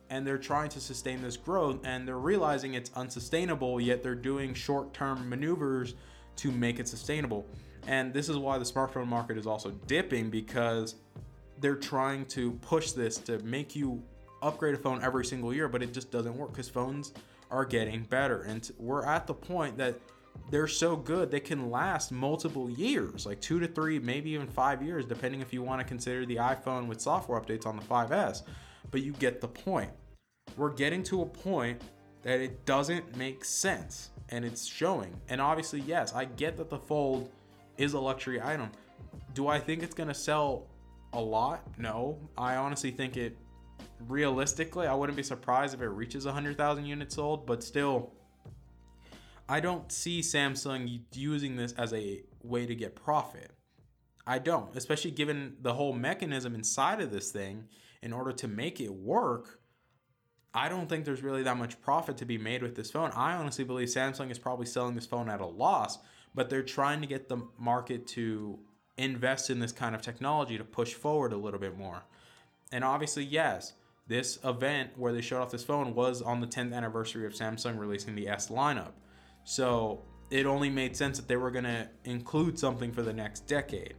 and 0.10 0.26
they're 0.26 0.38
trying 0.38 0.70
to 0.70 0.80
sustain 0.80 1.22
this 1.22 1.38
growth 1.38 1.80
and 1.84 2.08
they're 2.08 2.18
realizing 2.18 2.74
it's 2.74 2.92
unsustainable 2.96 3.80
yet 3.80 4.04
they're 4.04 4.16
doing 4.16 4.54
short-term 4.54 5.30
maneuvers 5.30 5.96
to 6.36 6.52
make 6.52 6.80
it 6.80 6.88
sustainable 6.88 7.46
and 7.88 8.14
this 8.14 8.28
is 8.28 8.38
why 8.38 8.58
the 8.58 8.66
smartphone 8.66 9.08
market 9.08 9.38
is 9.38 9.48
also 9.48 9.72
dipping 9.88 10.30
because 10.30 10.96
they're 11.60 11.76
trying 11.76 12.26
to 12.26 12.52
push 12.54 12.92
this 12.92 13.18
to 13.18 13.40
make 13.40 13.76
you 13.76 14.02
upgrade 14.42 14.74
a 14.74 14.78
phone 14.78 15.04
every 15.04 15.26
single 15.26 15.54
year 15.54 15.68
but 15.68 15.84
it 15.84 15.94
just 15.94 16.12
doesn't 16.12 16.36
work 16.36 16.52
because 16.52 16.70
phones 16.70 17.14
are 17.52 17.66
getting 17.66 18.04
better. 18.04 18.44
And 18.44 18.70
we're 18.78 19.06
at 19.06 19.28
the 19.28 19.34
point 19.34 19.78
that 19.78 20.00
they're 20.52 20.68
so 20.68 20.96
good 20.96 21.30
they 21.32 21.40
can 21.40 21.70
last 21.70 22.12
multiple 22.12 22.70
years 22.70 23.26
like 23.26 23.42
two 23.42 23.60
to 23.60 23.68
three 23.68 24.00
maybe 24.00 24.30
even 24.32 24.48
five 24.48 24.82
years 24.82 25.06
depending 25.06 25.42
if 25.42 25.52
you 25.52 25.62
want 25.62 25.82
to 25.82 25.86
consider 25.86 26.26
the 26.26 26.38
iphone 26.38 26.88
with 26.88 27.02
software 27.02 27.40
updates 27.40 27.66
on 27.66 27.76
the 27.76 27.82
5s 27.82 28.44
but 28.90 29.02
you 29.02 29.12
get 29.14 29.42
the 29.42 29.48
point. 29.48 29.92
We're 30.56 30.74
getting 30.74 31.04
to 31.04 31.22
a 31.24 31.26
point 31.26 31.82
that 32.24 32.40
it 32.40 32.66
doesn't 32.66 33.16
make 33.18 33.44
sense 33.46 34.10
and 34.30 34.46
it's 34.46 34.66
showing. 34.66 35.14
And 35.28 35.42
obviously 35.42 35.82
yes 35.82 36.14
i 36.14 36.26
get 36.26 36.56
that 36.58 36.70
the 36.70 36.80
fold 36.80 37.30
is 37.78 37.94
a 37.94 38.00
luxury 38.00 38.42
item. 38.42 38.72
Do 39.34 39.48
i 39.48 39.60
think 39.60 39.84
it's 39.84 39.96
going 39.96 40.10
to 40.10 40.16
sell 40.16 40.68
a 41.14 41.20
lot 41.20 41.64
no 41.78 42.18
i 42.38 42.56
honestly 42.56 42.92
think 42.92 43.18
it 43.18 43.38
realistically, 44.00 44.88
I 44.88 44.94
wouldn't 44.94 45.18
be 45.18 45.24
surprised 45.24 45.74
if 45.74 45.82
it 45.82 45.88
reaches 45.88 46.26
100,000 46.26 46.86
units 46.86 47.16
sold, 47.16 47.46
but 47.46 47.64
still, 47.64 48.14
I 49.48 49.60
don't 49.60 49.92
see 49.92 50.22
Samsung 50.22 51.02
using 51.14 51.56
this 51.56 51.74
as 51.74 51.94
a 51.94 52.22
way 52.44 52.66
to 52.66 52.76
get 52.76 52.96
profit. 52.96 53.52
I 54.26 54.40
don't, 54.40 54.76
especially 54.76 55.12
given 55.12 55.56
the 55.62 55.74
whole 55.74 55.94
mechanism 55.94 56.54
inside 56.54 57.02
of 57.02 57.12
this 57.12 57.32
thing 57.32 57.66
in 58.02 58.14
order 58.14 58.32
to 58.32 58.48
make 58.48 58.80
it 58.80 58.94
work. 58.94 59.60
I 60.54 60.70
don't 60.70 60.88
think 60.88 61.06
there's 61.06 61.24
really 61.24 61.44
that 61.44 61.58
much 61.58 61.82
profit 61.82 62.18
to 62.18 62.26
be 62.26 62.38
made 62.38 62.62
with 62.62 62.76
this 62.76 62.92
phone. 62.92 63.12
I 63.16 63.34
honestly 63.34 63.64
believe 63.64 63.88
Samsung 63.88 64.32
is 64.32 64.40
probably 64.40 64.66
selling 64.66 64.96
this 64.96 65.06
phone 65.06 65.30
at 65.30 65.42
a 65.42 65.46
loss, 65.46 65.98
but 66.36 66.50
they're 66.50 66.64
trying 66.64 67.02
to 67.02 67.08
get 67.08 67.28
the 67.28 67.48
market 67.58 68.08
to 68.10 68.60
invest 69.04 69.50
in 69.50 69.60
this 69.60 69.72
kind 69.72 69.96
of 69.96 70.02
technology 70.02 70.58
to 70.58 70.64
push 70.64 70.94
forward 70.94 71.34
a 71.34 71.38
little 71.38 71.60
bit 71.60 71.78
more. 71.78 72.04
And 72.72 72.84
obviously, 72.84 73.24
yes, 73.24 73.74
this 74.08 74.40
event 74.44 74.92
where 74.98 75.14
they 75.14 75.22
showed 75.22 75.42
off 75.42 75.52
this 75.52 75.64
phone 75.64 75.96
was 75.96 76.22
on 76.22 76.42
the 76.42 76.48
10th 76.48 76.74
anniversary 76.74 77.26
of 77.26 77.34
Samsung 77.34 77.80
releasing 77.80 78.16
the 78.16 78.28
S 78.28 78.50
lineup. 78.50 78.92
So 79.44 80.04
it 80.30 80.46
only 80.46 80.70
made 80.70 80.96
sense 80.96 81.18
that 81.18 81.28
they 81.28 81.38
were 81.38 81.52
going 81.52 81.66
to 81.66 81.88
include 82.04 82.60
something 82.60 82.92
for 82.92 83.02
the 83.02 83.14
next 83.14 83.48
decade. 83.48 83.96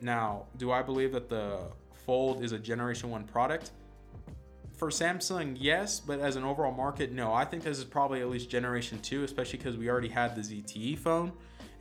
Now, 0.00 0.46
do 0.56 0.72
I 0.72 0.82
believe 0.82 1.12
that 1.12 1.28
the 1.28 1.58
Fold 2.06 2.42
is 2.42 2.52
a 2.52 2.58
Generation 2.58 3.10
1 3.10 3.24
product? 3.24 3.70
For 4.76 4.88
Samsung, 4.88 5.56
yes, 5.58 6.00
but 6.00 6.18
as 6.18 6.36
an 6.36 6.44
overall 6.44 6.72
market, 6.72 7.12
no. 7.12 7.32
I 7.32 7.44
think 7.44 7.62
this 7.62 7.78
is 7.78 7.84
probably 7.84 8.20
at 8.20 8.28
least 8.28 8.50
Generation 8.50 8.98
2, 9.00 9.22
especially 9.22 9.58
because 9.58 9.76
we 9.76 9.88
already 9.88 10.08
had 10.08 10.34
the 10.34 10.40
ZTE 10.40 10.98
phone, 10.98 11.32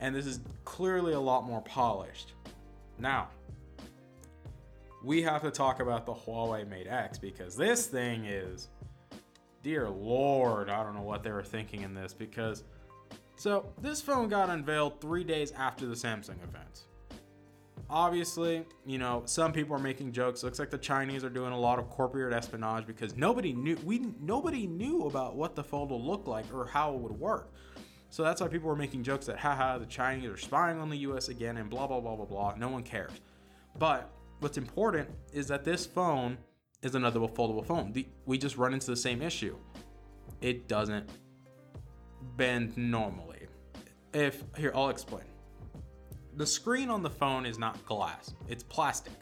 and 0.03 0.13
this 0.13 0.25
is 0.25 0.41
clearly 0.65 1.13
a 1.13 1.19
lot 1.19 1.45
more 1.45 1.61
polished. 1.61 2.33
Now, 2.99 3.29
we 5.01 5.21
have 5.23 5.41
to 5.43 5.49
talk 5.49 5.79
about 5.79 6.05
the 6.05 6.13
Huawei 6.13 6.67
Mate 6.67 6.87
X 6.87 7.17
because 7.17 7.55
this 7.55 7.87
thing 7.87 8.25
is, 8.25 8.67
dear 9.63 9.89
lord, 9.89 10.69
I 10.69 10.83
don't 10.83 10.93
know 10.93 11.03
what 11.03 11.23
they 11.23 11.31
were 11.31 11.41
thinking 11.41 11.83
in 11.83 11.93
this 11.93 12.13
because 12.13 12.65
so, 13.37 13.65
this 13.81 14.01
phone 14.01 14.27
got 14.27 14.49
unveiled 14.49 14.99
three 14.99 15.23
days 15.23 15.53
after 15.53 15.85
the 15.85 15.95
Samsung 15.95 16.43
event. 16.43 16.81
Obviously, 17.89 18.65
you 18.85 18.97
know, 18.97 19.23
some 19.25 19.53
people 19.53 19.73
are 19.75 19.79
making 19.79 20.11
jokes. 20.11 20.43
Looks 20.43 20.59
like 20.59 20.69
the 20.69 20.77
Chinese 20.77 21.23
are 21.23 21.29
doing 21.29 21.53
a 21.53 21.59
lot 21.59 21.79
of 21.79 21.89
corporate 21.89 22.33
espionage 22.33 22.85
because 22.85 23.15
nobody 23.15 23.53
knew 23.53 23.77
we 23.85 24.07
nobody 24.19 24.67
knew 24.67 25.03
about 25.07 25.35
what 25.35 25.55
the 25.55 25.63
fold 25.63 25.91
will 25.91 26.03
look 26.03 26.27
like 26.27 26.45
or 26.53 26.65
how 26.65 26.93
it 26.93 26.99
would 26.99 27.17
work. 27.17 27.53
So 28.13 28.21
that's 28.21 28.41
why 28.41 28.47
people 28.47 28.69
were 28.69 28.75
making 28.75 29.01
jokes 29.01 29.25
that 29.25 29.39
haha 29.39 29.79
the 29.79 29.87
Chinese 29.87 30.29
are 30.29 30.37
spying 30.37 30.79
on 30.79 30.87
the 30.87 30.97
US 30.97 31.29
again 31.29 31.57
and 31.57 31.67
blah 31.67 31.87
blah 31.87 31.99
blah 31.99 32.15
blah 32.15 32.25
blah. 32.25 32.53
No 32.55 32.69
one 32.69 32.83
cares. 32.83 33.09
But 33.79 34.07
what's 34.39 34.59
important 34.59 35.09
is 35.31 35.47
that 35.47 35.63
this 35.63 35.87
phone 35.87 36.37
is 36.83 36.93
another 36.93 37.19
foldable 37.21 37.65
phone. 37.65 37.91
The, 37.91 38.07
we 38.27 38.37
just 38.37 38.55
run 38.55 38.71
into 38.71 38.85
the 38.85 38.95
same 38.95 39.23
issue. 39.23 39.57
It 40.41 40.67
doesn't 40.67 41.09
bend 42.37 42.77
normally. 42.77 43.47
If 44.13 44.43
here, 44.57 44.71
I'll 44.75 44.89
explain. 44.89 45.25
The 46.35 46.45
screen 46.45 46.91
on 46.91 47.01
the 47.01 47.09
phone 47.09 47.47
is 47.47 47.57
not 47.57 47.83
glass, 47.83 48.35
it's 48.47 48.61
plastic. 48.61 49.13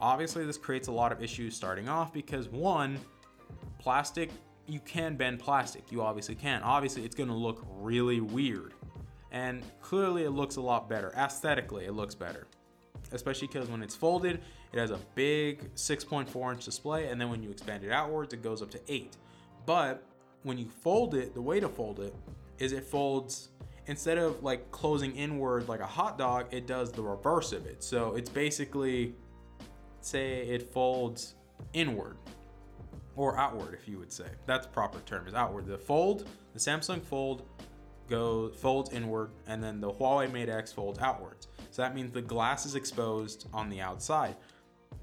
Obviously, 0.00 0.44
this 0.44 0.58
creates 0.58 0.88
a 0.88 0.92
lot 0.92 1.12
of 1.12 1.22
issues 1.22 1.54
starting 1.54 1.88
off 1.88 2.12
because 2.12 2.48
one, 2.48 2.98
plastic, 3.78 4.32
you 4.72 4.80
can 4.80 5.16
bend 5.16 5.38
plastic. 5.38 5.92
You 5.92 6.00
obviously 6.00 6.34
can. 6.34 6.62
Obviously, 6.62 7.04
it's 7.04 7.14
to 7.14 7.24
look 7.34 7.62
really 7.78 8.20
weird. 8.20 8.72
And 9.30 9.62
clearly, 9.82 10.24
it 10.24 10.30
looks 10.30 10.56
a 10.56 10.62
lot 10.62 10.88
better. 10.88 11.12
Aesthetically, 11.14 11.84
it 11.84 11.92
looks 11.92 12.14
better. 12.14 12.46
Especially 13.12 13.48
because 13.48 13.68
when 13.68 13.82
it's 13.82 13.94
folded, 13.94 14.40
it 14.72 14.78
has 14.78 14.90
a 14.90 14.98
big 15.14 15.74
6.4 15.74 16.52
inch 16.54 16.64
display, 16.64 17.08
and 17.08 17.20
then 17.20 17.28
when 17.28 17.42
you 17.42 17.50
expand 17.50 17.84
it 17.84 17.92
outwards, 17.92 18.32
it 18.32 18.42
goes 18.42 18.62
up 18.62 18.70
to 18.70 18.80
8. 18.88 19.14
But 19.66 20.02
when 20.42 20.56
you 20.56 20.68
fold 20.68 21.14
it, 21.14 21.34
the 21.34 21.42
way 21.42 21.60
to 21.60 21.68
fold 21.68 22.00
it 22.00 22.14
is 22.58 22.72
it 22.72 22.84
folds 22.84 23.50
instead 23.86 24.16
of 24.16 24.42
like 24.42 24.70
closing 24.70 25.14
inward 25.16 25.68
like 25.68 25.80
a 25.80 25.86
hot 25.86 26.16
dog, 26.16 26.46
it 26.50 26.66
does 26.66 26.92
the 26.92 27.02
reverse 27.02 27.52
of 27.52 27.66
it. 27.66 27.82
So 27.82 28.14
it's 28.14 28.30
basically 28.30 29.14
say 30.00 30.42
it 30.42 30.72
folds 30.72 31.34
inward 31.74 32.16
or 33.16 33.38
outward 33.38 33.74
if 33.74 33.88
you 33.88 33.98
would 33.98 34.12
say. 34.12 34.26
That's 34.46 34.66
proper 34.66 35.00
term 35.00 35.26
is 35.26 35.34
outward. 35.34 35.66
The 35.66 35.78
fold, 35.78 36.28
the 36.52 36.58
Samsung 36.58 37.02
Fold 37.02 37.46
goes 38.08 38.54
folds 38.56 38.90
inward 38.92 39.30
and 39.46 39.62
then 39.62 39.80
the 39.80 39.90
Huawei 39.90 40.30
Mate 40.30 40.48
X 40.48 40.72
folds 40.72 40.98
outwards. 40.98 41.48
So 41.70 41.82
that 41.82 41.94
means 41.94 42.12
the 42.12 42.22
glass 42.22 42.66
is 42.66 42.74
exposed 42.74 43.48
on 43.52 43.68
the 43.68 43.80
outside. 43.80 44.36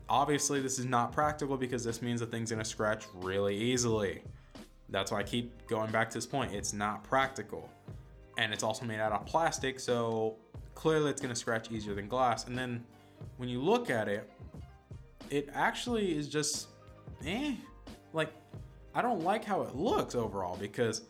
Obviously, 0.07 0.61
this 0.61 0.79
is 0.79 0.85
not 0.85 1.11
practical 1.11 1.57
because 1.57 1.83
this 1.83 2.01
means 2.01 2.19
the 2.19 2.25
thing's 2.25 2.51
gonna 2.51 2.65
scratch 2.65 3.05
really 3.15 3.55
easily. 3.55 4.21
That's 4.89 5.11
why 5.11 5.19
I 5.19 5.23
keep 5.23 5.67
going 5.67 5.91
back 5.91 6.09
to 6.11 6.17
this 6.17 6.25
point. 6.25 6.53
It's 6.53 6.73
not 6.73 7.03
practical. 7.03 7.69
And 8.37 8.53
it's 8.53 8.63
also 8.63 8.85
made 8.85 8.99
out 8.99 9.11
of 9.11 9.25
plastic, 9.25 9.79
so 9.79 10.35
clearly 10.73 11.11
it's 11.11 11.21
gonna 11.21 11.35
scratch 11.35 11.71
easier 11.71 11.93
than 11.93 12.07
glass. 12.07 12.47
And 12.47 12.57
then 12.57 12.83
when 13.37 13.49
you 13.49 13.61
look 13.61 13.89
at 13.89 14.07
it, 14.07 14.29
it 15.29 15.49
actually 15.53 16.17
is 16.17 16.27
just 16.27 16.69
eh. 17.25 17.53
Like, 18.13 18.33
I 18.93 19.01
don't 19.01 19.23
like 19.23 19.45
how 19.45 19.61
it 19.61 19.75
looks 19.75 20.15
overall 20.15 20.57
because 20.57 21.03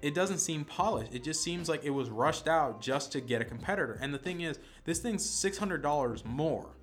it 0.00 0.14
doesn't 0.14 0.38
seem 0.38 0.64
polished. 0.64 1.14
It 1.14 1.24
just 1.24 1.42
seems 1.42 1.68
like 1.68 1.84
it 1.84 1.90
was 1.90 2.08
rushed 2.08 2.48
out 2.48 2.80
just 2.80 3.12
to 3.12 3.20
get 3.20 3.42
a 3.42 3.44
competitor. 3.44 3.98
And 4.00 4.14
the 4.14 4.18
thing 4.18 4.42
is, 4.42 4.58
this 4.84 5.00
thing's 5.00 5.24
$600 5.24 6.24
more. 6.24 6.76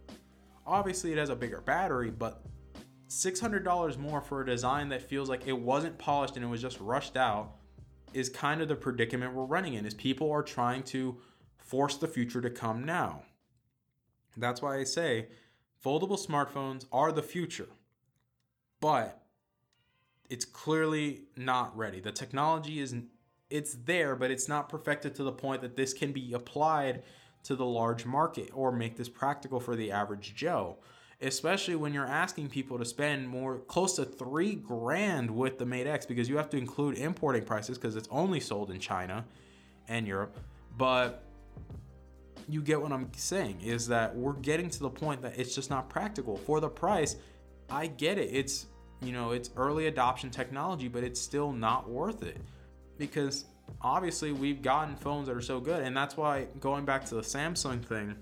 Obviously, 0.68 1.12
it 1.12 1.18
has 1.18 1.30
a 1.30 1.36
bigger 1.36 1.62
battery, 1.62 2.12
but 2.12 2.44
$600 3.08 3.98
more 3.98 4.22
for 4.22 4.42
a 4.42 4.46
design 4.46 4.90
that 4.90 5.02
feels 5.02 5.30
like 5.30 5.48
it 5.48 5.58
wasn't 5.58 5.98
polished 5.98 6.36
and 6.36 6.44
it 6.44 6.50
was 6.50 6.62
just 6.62 6.80
rushed 6.80 7.16
out 7.16 7.56
is 8.14 8.30
kind 8.30 8.62
of 8.62 8.68
the 8.68 8.76
predicament 8.76 9.34
we're 9.34 9.46
running 9.46 9.74
in 9.74 9.86
is 9.86 9.94
people 9.94 10.32
are 10.32 10.42
trying 10.44 10.82
to 10.84 11.18
force 11.58 11.98
the 11.98 12.08
future 12.08 12.42
to 12.42 12.50
come 12.50 12.84
now. 12.84 13.24
That's 14.38 14.62
why 14.62 14.78
I 14.78 14.84
say 14.84 15.28
foldable 15.84 16.24
smartphones 16.24 16.86
are 16.92 17.12
the 17.12 17.24
future. 17.24 17.68
But 18.80 19.22
it's 20.30 20.46
clearly 20.46 21.24
not 21.36 21.76
ready. 21.78 22.00
The 22.00 22.12
technology 22.12 22.80
is 22.80 22.96
it's 23.50 23.76
there, 23.86 24.16
but 24.16 24.32
it's 24.32 24.48
not 24.48 24.70
perfected 24.70 25.16
to 25.16 25.24
the 25.24 25.32
point 25.32 25.62
that 25.62 25.76
this 25.76 25.94
can 25.94 26.12
be 26.12 26.34
applied 26.34 27.04
to 27.44 27.56
the 27.56 27.66
large 27.66 28.06
market 28.06 28.50
or 28.54 28.72
make 28.72 28.98
this 28.98 29.08
practical 29.08 29.60
for 29.60 29.76
the 29.76 29.92
average 29.92 30.34
Joe 30.36 30.78
especially 31.22 31.76
when 31.76 31.94
you're 31.94 32.06
asking 32.06 32.50
people 32.50 32.78
to 32.78 32.86
spend 32.86 33.28
more 33.28 33.60
close 33.60 33.96
to 33.96 34.06
three 34.06 34.56
grand 34.56 35.32
with 35.32 35.58
the 35.58 35.66
Mate 35.66 35.88
X 35.88 36.06
because 36.06 36.28
you 36.28 36.38
have 36.38 36.50
to 36.50 36.58
include 36.58 36.98
importing 36.98 37.44
prices 37.44 37.78
because 37.78 37.96
it's 37.96 38.08
only 38.12 38.40
sold 38.40 38.72
in 38.72 38.80
China 38.80 39.26
and 39.88 40.08
Europe. 40.08 40.38
But 40.78 41.24
you 42.50 42.62
get 42.62 42.82
what 42.82 42.92
I'm 42.92 43.10
saying 43.16 43.62
is 43.62 43.88
that 43.88 44.16
we're 44.16 44.34
getting 44.34 44.70
to 44.70 44.80
the 44.80 44.90
point 44.90 45.22
that 45.22 45.38
it's 45.40 45.56
just 45.56 45.70
not 45.70 45.90
practical 45.90 46.36
for 46.36 46.60
the 46.60 46.70
price. 46.70 47.16
I 47.70 47.88
get 47.88 48.18
it. 48.18 48.30
It's 48.32 48.68
you 49.02 49.12
know, 49.12 49.32
it's 49.32 49.50
early 49.56 49.88
adoption 49.88 50.30
technology, 50.30 50.88
but 50.88 51.04
it's 51.04 51.20
still 51.20 51.52
not 51.52 51.90
worth 51.90 52.24
it 52.24 52.38
because 52.98 53.46
obviously 53.82 54.32
we've 54.32 54.62
gotten 54.62 54.96
phones 54.96 55.28
that 55.28 55.36
are 55.36 55.42
so 55.42 55.60
good 55.60 55.84
and 55.84 55.96
that's 55.96 56.16
why 56.16 56.48
going 56.60 56.86
back 56.86 57.06
to 57.06 57.16
the 57.16 57.22
Samsung 57.22 57.84
thing, 57.84 58.16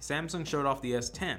Samsung 0.00 0.46
showed 0.46 0.66
off 0.66 0.82
the 0.82 0.92
S10 0.92 1.38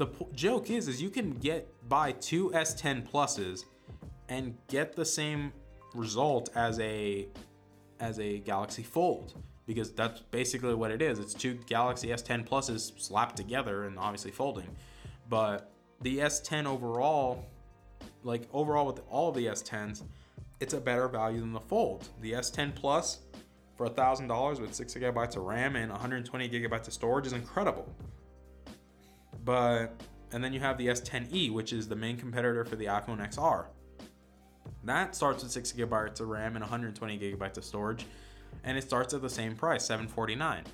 the 0.00 0.06
p- 0.06 0.26
joke 0.34 0.70
is 0.70 0.88
is 0.88 1.00
you 1.02 1.10
can 1.10 1.32
get 1.32 1.68
buy 1.90 2.10
two 2.12 2.48
S10 2.50 3.06
pluses 3.08 3.66
and 4.30 4.56
get 4.66 4.96
the 4.96 5.04
same 5.04 5.52
result 5.94 6.48
as 6.56 6.80
a 6.80 7.28
as 8.00 8.18
a 8.18 8.38
Galaxy 8.38 8.82
Fold 8.82 9.34
because 9.66 9.92
that's 9.92 10.20
basically 10.30 10.74
what 10.74 10.90
it 10.90 11.02
is. 11.02 11.18
It's 11.18 11.34
two 11.34 11.58
Galaxy 11.66 12.08
S10 12.08 12.48
pluses 12.48 12.98
slapped 12.98 13.36
together 13.36 13.84
and 13.84 13.98
obviously 13.98 14.30
folding. 14.30 14.74
But 15.28 15.70
the 16.00 16.18
S10 16.18 16.66
overall, 16.66 17.46
like 18.22 18.48
overall 18.52 18.86
with 18.86 19.00
all 19.08 19.32
the 19.32 19.46
S10s, 19.46 20.02
it's 20.60 20.74
a 20.74 20.80
better 20.80 21.08
value 21.08 21.40
than 21.40 21.52
the 21.52 21.60
Fold. 21.60 22.08
The 22.20 22.32
S10 22.32 22.74
Plus 22.74 23.20
for 23.76 23.86
a 23.86 23.90
thousand 23.90 24.28
dollars 24.28 24.60
with 24.60 24.74
six 24.74 24.94
gigabytes 24.94 25.36
of 25.36 25.44
RAM 25.44 25.76
and 25.76 25.90
120 25.90 26.48
gigabytes 26.48 26.86
of 26.86 26.92
storage 26.92 27.26
is 27.26 27.32
incredible. 27.32 27.88
But 29.44 30.00
and 30.32 30.44
then 30.44 30.52
you 30.52 30.60
have 30.60 30.78
the 30.78 30.86
S10e, 30.88 31.52
which 31.52 31.72
is 31.72 31.88
the 31.88 31.96
main 31.96 32.16
competitor 32.16 32.64
for 32.64 32.76
the 32.76 32.86
iPhone 32.86 33.26
XR. 33.26 33.66
That 34.84 35.14
starts 35.14 35.42
with 35.42 35.52
6 35.52 35.72
gigabytes 35.72 36.20
of 36.20 36.28
RAM 36.28 36.56
and 36.56 36.62
120 36.62 37.18
gigabytes 37.18 37.56
of 37.58 37.64
storage, 37.64 38.06
and 38.64 38.78
it 38.78 38.82
starts 38.82 39.12
at 39.12 39.22
the 39.22 39.28
same 39.28 39.56
price, 39.56 39.84
749. 39.84 40.64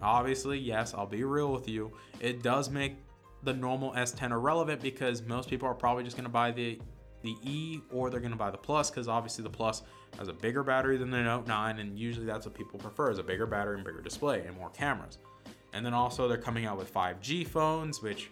Obviously, 0.00 0.58
yes, 0.58 0.94
I'll 0.94 1.06
be 1.06 1.24
real 1.24 1.52
with 1.52 1.68
you. 1.68 1.92
It 2.20 2.42
does 2.42 2.70
make 2.70 2.96
the 3.42 3.52
normal 3.52 3.92
S10 3.92 4.30
are 4.30 4.40
relevant 4.40 4.80
because 4.80 5.22
most 5.22 5.48
people 5.48 5.68
are 5.68 5.74
probably 5.74 6.04
just 6.04 6.16
going 6.16 6.24
to 6.24 6.30
buy 6.30 6.50
the 6.50 6.78
the 7.22 7.36
E 7.42 7.80
or 7.92 8.10
they're 8.10 8.20
going 8.20 8.32
to 8.32 8.36
buy 8.38 8.50
the 8.50 8.58
Plus 8.58 8.90
because 8.90 9.06
obviously 9.08 9.44
the 9.44 9.50
Plus 9.50 9.82
has 10.18 10.28
a 10.28 10.32
bigger 10.32 10.62
battery 10.62 10.96
than 10.96 11.10
the 11.10 11.22
Note 11.22 11.46
9, 11.46 11.78
and 11.78 11.98
usually 11.98 12.26
that's 12.26 12.44
what 12.46 12.54
people 12.54 12.78
prefer 12.78 13.10
is 13.10 13.18
a 13.18 13.22
bigger 13.22 13.46
battery 13.46 13.76
and 13.76 13.84
bigger 13.84 14.00
display 14.00 14.40
and 14.46 14.56
more 14.56 14.70
cameras. 14.70 15.18
And 15.72 15.86
then 15.86 15.94
also 15.94 16.28
they're 16.28 16.36
coming 16.36 16.66
out 16.66 16.76
with 16.76 16.92
5G 16.92 17.46
phones, 17.46 18.02
which 18.02 18.30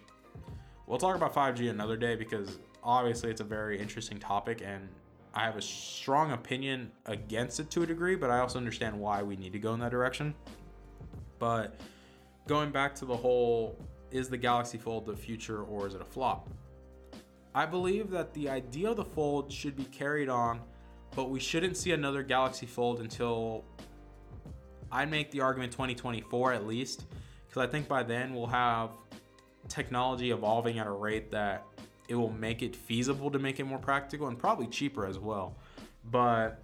we'll 0.87 0.99
talk 0.99 1.15
about 1.15 1.33
5G 1.33 1.69
another 1.69 1.97
day 1.97 2.15
because 2.15 2.59
obviously 2.83 3.31
it's 3.31 3.41
a 3.41 3.45
very 3.45 3.79
interesting 3.79 4.19
topic 4.19 4.61
and 4.63 4.87
I 5.33 5.45
have 5.45 5.55
a 5.55 5.61
strong 5.61 6.33
opinion 6.33 6.91
against 7.05 7.59
it 7.59 7.69
to 7.71 7.83
a 7.83 7.85
degree, 7.85 8.15
but 8.15 8.29
I 8.29 8.39
also 8.39 8.57
understand 8.57 8.99
why 8.99 9.23
we 9.23 9.37
need 9.37 9.53
to 9.53 9.59
go 9.59 9.73
in 9.73 9.79
that 9.79 9.91
direction. 9.91 10.35
But 11.39 11.79
going 12.47 12.71
back 12.71 12.93
to 12.95 13.05
the 13.05 13.15
whole 13.15 13.77
is 14.11 14.29
the 14.29 14.37
Galaxy 14.37 14.77
Fold 14.77 15.05
the 15.05 15.15
future 15.15 15.63
or 15.63 15.87
is 15.87 15.95
it 15.95 16.01
a 16.01 16.05
flop? 16.05 16.49
I 17.53 17.65
believe 17.65 18.09
that 18.11 18.33
the 18.33 18.49
idea 18.49 18.91
of 18.91 18.97
the 18.97 19.05
Fold 19.05 19.51
should 19.51 19.75
be 19.75 19.85
carried 19.85 20.29
on, 20.29 20.61
but 21.15 21.29
we 21.29 21.39
shouldn't 21.39 21.75
see 21.75 21.91
another 21.91 22.23
Galaxy 22.23 22.65
Fold 22.65 23.01
until 23.01 23.65
I'd 24.91 25.11
make 25.11 25.31
the 25.31 25.41
argument 25.41 25.71
2024 25.71 26.53
at 26.53 26.67
least, 26.67 27.05
because 27.47 27.61
I 27.61 27.69
think 27.69 27.87
by 27.87 28.03
then 28.03 28.33
we'll 28.33 28.47
have 28.47 28.91
technology 29.67 30.31
evolving 30.31 30.79
at 30.79 30.87
a 30.87 30.91
rate 30.91 31.31
that 31.31 31.65
it 32.07 32.15
will 32.15 32.31
make 32.31 32.61
it 32.61 32.75
feasible 32.75 33.31
to 33.31 33.39
make 33.39 33.59
it 33.59 33.65
more 33.65 33.79
practical 33.79 34.27
and 34.27 34.37
probably 34.37 34.67
cheaper 34.67 35.05
as 35.05 35.19
well. 35.19 35.55
But 36.09 36.61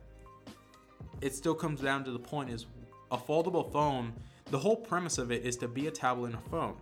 it 1.22 1.34
still 1.34 1.56
comes 1.56 1.82
down 1.82 2.04
to 2.06 2.12
the 2.12 2.20
point 2.20 2.50
is 2.50 2.66
a 3.12 3.18
foldable 3.18 3.72
phone, 3.72 4.14
the 4.52 4.60
whole 4.60 4.76
premise 4.76 5.18
of 5.18 5.32
it 5.32 5.44
is 5.46 5.58
to 5.58 5.68
be 5.68 5.88
a 5.88 5.92
tablet 5.92 6.28
and 6.28 6.36
a 6.36 6.50
phone. 6.50 6.76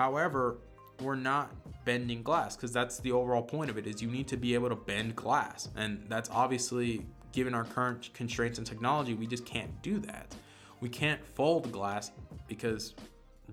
However, 0.00 0.56
we're 1.02 1.14
not 1.14 1.52
bending 1.84 2.22
glass 2.22 2.56
because 2.56 2.72
that's 2.72 3.00
the 3.00 3.12
overall 3.12 3.42
point 3.42 3.68
of 3.68 3.76
it 3.76 3.86
is 3.86 4.00
you 4.00 4.08
need 4.08 4.28
to 4.28 4.38
be 4.38 4.54
able 4.54 4.70
to 4.70 4.74
bend 4.74 5.14
glass. 5.14 5.68
And 5.76 6.06
that's 6.08 6.30
obviously 6.30 7.04
given 7.32 7.52
our 7.52 7.64
current 7.64 8.08
constraints 8.14 8.56
and 8.56 8.66
technology 8.66 9.12
we 9.12 9.26
just 9.26 9.44
can't 9.44 9.70
do 9.82 9.98
that. 9.98 10.34
We 10.80 10.88
can't 10.88 11.22
fold 11.22 11.70
glass 11.70 12.12
because 12.48 12.94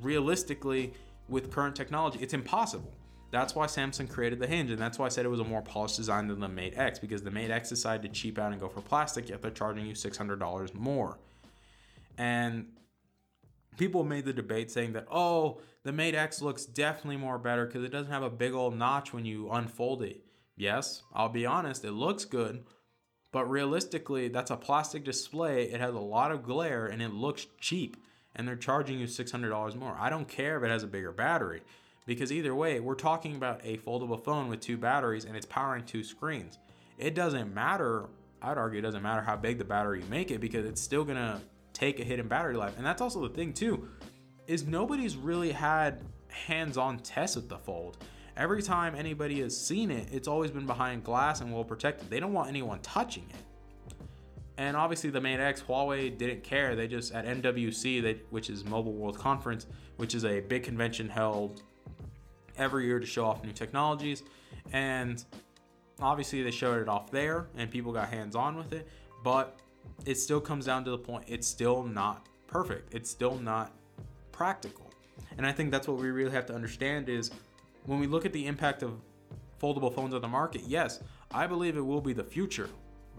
realistically 0.01 0.93
with 1.27 1.51
current 1.51 1.75
technology 1.75 2.19
it's 2.21 2.33
impossible. 2.33 2.93
That's 3.29 3.53
why 3.53 3.65
Samsung 3.65 4.09
created 4.09 4.39
the 4.39 4.47
hinge, 4.47 4.71
and 4.71 4.79
that's 4.79 4.97
why 4.97 5.07
I 5.07 5.09
said 5.09 5.25
it 5.25 5.29
was 5.29 5.41
a 5.41 5.43
more 5.43 5.61
polished 5.61 5.97
design 5.97 6.27
than 6.29 6.39
the 6.39 6.47
Mate 6.47 6.75
X 6.77 6.97
because 6.97 7.21
the 7.23 7.31
Mate 7.31 7.51
X 7.51 7.67
decided 7.67 8.03
to 8.03 8.21
cheap 8.21 8.39
out 8.39 8.53
and 8.53 8.61
go 8.61 8.69
for 8.69 8.79
plastic, 8.79 9.27
yet 9.27 9.41
they're 9.41 9.51
charging 9.51 9.85
you 9.85 9.95
$600 9.95 10.73
more. 10.75 11.19
And 12.17 12.67
people 13.77 14.03
made 14.03 14.25
the 14.25 14.33
debate 14.33 14.71
saying 14.71 14.93
that, 14.93 15.07
oh, 15.11 15.61
the 15.83 15.91
Mate 15.91 16.15
X 16.15 16.41
looks 16.41 16.65
definitely 16.65 17.17
more 17.17 17.37
better 17.37 17.65
because 17.65 17.83
it 17.83 17.91
doesn't 17.91 18.11
have 18.11 18.23
a 18.23 18.29
big 18.29 18.53
old 18.53 18.75
notch 18.75 19.13
when 19.13 19.25
you 19.25 19.49
unfold 19.49 20.01
it. 20.01 20.21
Yes, 20.55 21.03
I'll 21.13 21.29
be 21.29 21.45
honest, 21.45 21.85
it 21.85 21.91
looks 21.91 22.25
good, 22.25 22.65
but 23.31 23.49
realistically, 23.49 24.27
that's 24.27 24.51
a 24.51 24.57
plastic 24.57 25.03
display. 25.03 25.63
It 25.65 25.79
has 25.79 25.93
a 25.93 25.99
lot 25.99 26.31
of 26.31 26.43
glare 26.43 26.87
and 26.87 27.01
it 27.01 27.13
looks 27.13 27.45
cheap, 27.61 27.95
and 28.35 28.47
they're 28.47 28.55
charging 28.55 28.99
you 28.99 29.05
$600 29.05 29.75
more. 29.75 29.95
I 29.99 30.09
don't 30.09 30.27
care 30.27 30.57
if 30.57 30.63
it 30.63 30.71
has 30.71 30.83
a 30.83 30.87
bigger 30.87 31.11
battery 31.11 31.61
because 32.07 32.31
either 32.31 32.55
way, 32.55 32.79
we're 32.79 32.95
talking 32.95 33.35
about 33.35 33.61
a 33.63 33.77
foldable 33.77 34.23
phone 34.23 34.47
with 34.47 34.61
two 34.61 34.77
batteries 34.77 35.25
and 35.25 35.35
it's 35.35 35.45
powering 35.45 35.85
two 35.85 36.03
screens. 36.03 36.57
It 36.97 37.13
doesn't 37.13 37.53
matter, 37.53 38.05
I'd 38.41 38.57
argue 38.57 38.79
it 38.79 38.83
doesn't 38.83 39.03
matter 39.03 39.21
how 39.21 39.35
big 39.35 39.59
the 39.59 39.65
battery 39.65 40.01
you 40.01 40.09
make 40.09 40.31
it 40.31 40.41
because 40.41 40.65
it's 40.65 40.81
still 40.81 41.03
gonna 41.03 41.41
take 41.77 41.99
a 41.99 42.03
hit 42.03 42.19
in 42.19 42.27
battery 42.27 42.55
life. 42.55 42.75
And 42.77 42.85
that's 42.85 43.01
also 43.01 43.21
the 43.21 43.33
thing 43.33 43.53
too, 43.53 43.87
is 44.47 44.65
nobody's 44.65 45.15
really 45.15 45.51
had 45.51 46.01
hands-on 46.29 46.99
tests 46.99 47.35
with 47.35 47.49
the 47.49 47.57
fold. 47.57 47.97
Every 48.35 48.61
time 48.61 48.95
anybody 48.95 49.41
has 49.41 49.59
seen 49.59 49.91
it, 49.91 50.09
it's 50.11 50.27
always 50.27 50.51
been 50.51 50.65
behind 50.65 51.03
glass 51.03 51.41
and 51.41 51.53
well 51.53 51.63
protected. 51.63 52.09
They 52.09 52.19
don't 52.19 52.33
want 52.33 52.49
anyone 52.49 52.79
touching 52.79 53.25
it. 53.29 53.75
And 54.57 54.75
obviously 54.75 55.11
the 55.11 55.21
Mate 55.21 55.39
X, 55.39 55.61
Huawei 55.61 56.17
didn't 56.17 56.43
care. 56.43 56.75
They 56.75 56.87
just 56.87 57.13
at 57.13 57.25
MWC, 57.25 58.01
they, 58.01 58.13
which 58.31 58.49
is 58.49 58.65
Mobile 58.65 58.93
World 58.93 59.17
Conference, 59.17 59.67
which 59.97 60.15
is 60.15 60.25
a 60.25 60.39
big 60.39 60.63
convention 60.63 61.09
held 61.09 61.61
every 62.57 62.85
year 62.85 62.99
to 62.99 63.05
show 63.05 63.25
off 63.25 63.43
new 63.43 63.51
technologies. 63.51 64.23
And 64.73 65.23
obviously, 65.99 66.41
they 66.41 66.49
showed 66.49 66.81
it 66.81 66.89
off 66.89 67.11
there 67.11 67.47
and 67.55 67.69
people 67.69 67.91
got 67.91 68.09
hands 68.09 68.35
on 68.35 68.55
with 68.55 68.73
it. 68.73 68.87
But 69.23 69.59
it 70.05 70.15
still 70.15 70.41
comes 70.41 70.65
down 70.65 70.83
to 70.85 70.91
the 70.91 70.97
point 70.97 71.25
it's 71.27 71.47
still 71.47 71.83
not 71.83 72.27
perfect, 72.47 72.93
it's 72.93 73.09
still 73.09 73.37
not 73.37 73.73
practical. 74.31 74.91
And 75.37 75.45
I 75.45 75.51
think 75.51 75.71
that's 75.71 75.87
what 75.87 75.97
we 75.97 76.09
really 76.09 76.31
have 76.31 76.45
to 76.47 76.53
understand 76.53 77.09
is 77.09 77.31
when 77.85 77.99
we 77.99 78.07
look 78.07 78.25
at 78.25 78.33
the 78.33 78.45
impact 78.45 78.83
of 78.83 78.99
foldable 79.61 79.93
phones 79.93 80.13
on 80.13 80.21
the 80.21 80.27
market, 80.27 80.61
yes, 80.65 81.01
I 81.31 81.47
believe 81.47 81.77
it 81.77 81.81
will 81.81 82.01
be 82.01 82.13
the 82.13 82.23
future, 82.23 82.69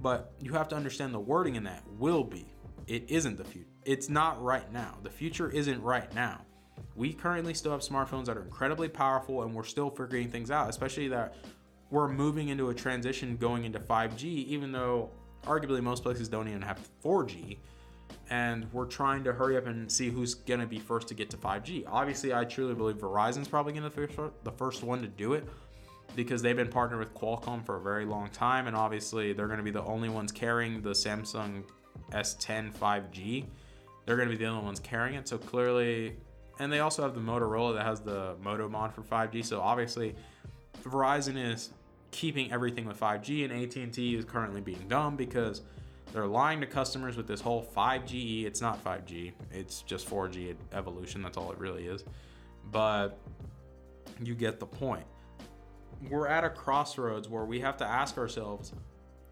but 0.01 0.33
you 0.41 0.53
have 0.53 0.69
to 0.69 0.77
understand 0.77 1.13
the 1.15 1.21
wording 1.21 1.57
in 1.57 1.65
that 1.65 1.83
will 1.99 2.25
be. 2.25 2.47
It 2.87 3.05
isn't 3.09 3.37
the 3.37 3.45
future. 3.45 3.69
It's 3.85 4.09
not 4.09 4.43
right 4.43 4.71
now. 4.73 4.97
The 5.03 5.11
future 5.11 5.51
isn't 5.51 5.83
right 5.83 6.13
now 6.15 6.41
we 6.99 7.13
currently 7.13 7.55
still 7.55 7.73
have 7.73 7.81
smartphones 7.81 8.27
that 8.27 8.37
are 8.37 8.43
incredibly 8.43 8.89
powerful 8.89 9.43
and 9.43 9.55
we're 9.55 9.65
still 9.65 9.89
figuring 9.89 10.31
things 10.31 10.51
out, 10.51 10.69
especially 10.69 11.09
that 11.09 11.37
we're 11.91 12.09
moving 12.09 12.49
into 12.49 12.71
a 12.71 12.75
transition 12.75 13.37
going 13.37 13.65
into 13.65 13.79
5G, 13.79 14.25
even 14.25 14.73
though 14.73 15.11
arguably 15.45 15.83
most 15.83 16.03
places 16.03 16.29
don't 16.29 16.49
even 16.49 16.63
have 16.63 16.81
4G. 17.05 17.59
And 18.31 18.71
we're 18.73 18.87
trying 18.87 19.25
to 19.25 19.33
hurry 19.33 19.57
up 19.57 19.67
and 19.67 19.91
see 19.91 20.11
who's 20.11 20.35
going 20.35 20.61
to 20.61 20.67
be 20.67 20.79
first 20.79 21.09
to 21.09 21.15
get 21.15 21.31
to 21.31 21.37
5G. 21.37 21.85
Obviously, 21.87 22.35
I 22.35 22.45
truly 22.45 22.75
believe 22.75 22.97
Verizon's 22.97 23.49
probably 23.49 23.73
going 23.73 23.91
to 23.91 24.07
be 24.07 24.07
the 24.45 24.53
first 24.53 24.83
one 24.83 25.01
to 25.01 25.09
do 25.09 25.33
it 25.33 25.49
because 26.15 26.43
they've 26.43 26.57
been 26.57 26.69
partnered 26.69 26.99
with 26.99 27.15
Qualcomm 27.15 27.65
for 27.65 27.77
a 27.77 27.81
very 27.81 28.05
long 28.05 28.29
time. 28.29 28.67
And 28.67 28.77
obviously, 28.77 29.33
they're 29.33 29.47
going 29.47 29.59
to 29.59 29.65
be 29.65 29.71
the 29.71 29.85
only 29.85 30.09
ones 30.09 30.31
carrying 30.33 30.83
the 30.83 30.91
Samsung 30.91 31.65
S10 32.13 32.75
5G. 32.75 33.47
They're 34.05 34.17
going 34.17 34.29
to 34.29 34.35
be 34.37 34.43
the 34.43 34.51
only 34.51 34.65
ones 34.65 34.81
carrying 34.81 35.17
it. 35.17 35.29
So 35.29 35.39
clearly, 35.39 36.17
and 36.59 36.73
they 36.73 36.81
also 36.81 37.03
have 37.03 37.15
the 37.15 37.21
Motorola 37.21 37.75
that 37.75 37.87
has 37.87 38.01
the 38.01 38.37
Moto 38.43 38.69
Mod 38.69 38.93
for 38.95 39.03
5G. 39.03 39.45
So 39.45 39.61
obviously, 39.61 40.15
Verizon 40.83 41.37
is 41.37 41.71
keeping 42.19 42.51
everything 42.51 42.85
with 42.85 42.99
5G, 42.99 43.45
and 43.45 43.53
AT&T 43.53 44.17
is 44.17 44.25
currently 44.25 44.61
being 44.61 44.85
dumb 44.89 45.15
because 45.15 45.63
they're 46.13 46.27
lying 46.27 46.61
to 46.61 46.67
customers 46.67 47.17
with 47.17 47.29
this 47.29 47.41
whole 47.41 47.65
5G. 47.77 48.45
It's 48.45 48.61
not 48.61 48.83
5G. 48.85 49.33
It's 49.53 49.83
just 49.83 50.11
4G 50.11 50.57
evolution. 50.73 51.23
That's 51.23 51.37
all 51.37 51.53
it 51.53 51.59
really 51.59 51.87
is. 51.87 52.03
But 52.73 53.21
you 54.21 54.35
get 54.35 54.59
the 54.59 54.67
point. 54.67 55.05
We're 56.11 56.27
at 56.27 56.43
a 56.43 56.51
crossroads 56.51 57.29
where 57.29 57.45
we 57.45 57.61
have 57.61 57.77
to 57.77 57.85
ask 57.85 58.19
ourselves, 58.19 58.73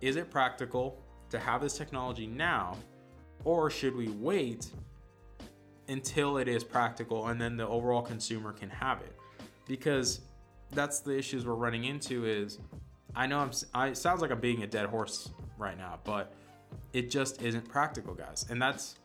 is 0.00 0.14
it 0.14 0.30
practical 0.30 1.02
to 1.30 1.40
have 1.40 1.60
this 1.60 1.76
technology 1.76 2.28
now 2.28 2.76
or 3.42 3.68
should 3.68 3.96
we 3.96 4.10
wait 4.10 4.70
until 5.88 6.38
it 6.38 6.46
is 6.46 6.62
practical 6.62 7.26
and 7.26 7.40
then 7.40 7.56
the 7.56 7.66
overall 7.66 8.02
consumer 8.02 8.52
can 8.52 8.70
have 8.70 9.00
it 9.00 9.16
because 9.66 10.20
that's 10.72 11.00
the 11.00 11.16
issues 11.16 11.46
we're 11.46 11.54
running 11.54 11.84
into 11.84 12.24
is 12.24 12.58
i 13.14 13.26
know 13.26 13.38
i'm 13.38 13.50
I, 13.74 13.88
it 13.88 13.96
sounds 13.96 14.20
like 14.20 14.30
i'm 14.30 14.40
being 14.40 14.62
a 14.62 14.66
dead 14.66 14.86
horse 14.86 15.30
right 15.58 15.76
now 15.76 15.98
but 16.04 16.32
it 16.92 17.10
just 17.10 17.42
isn't 17.42 17.68
practical 17.68 18.14
guys 18.14 18.46
and 18.50 18.60
that's 18.60 18.96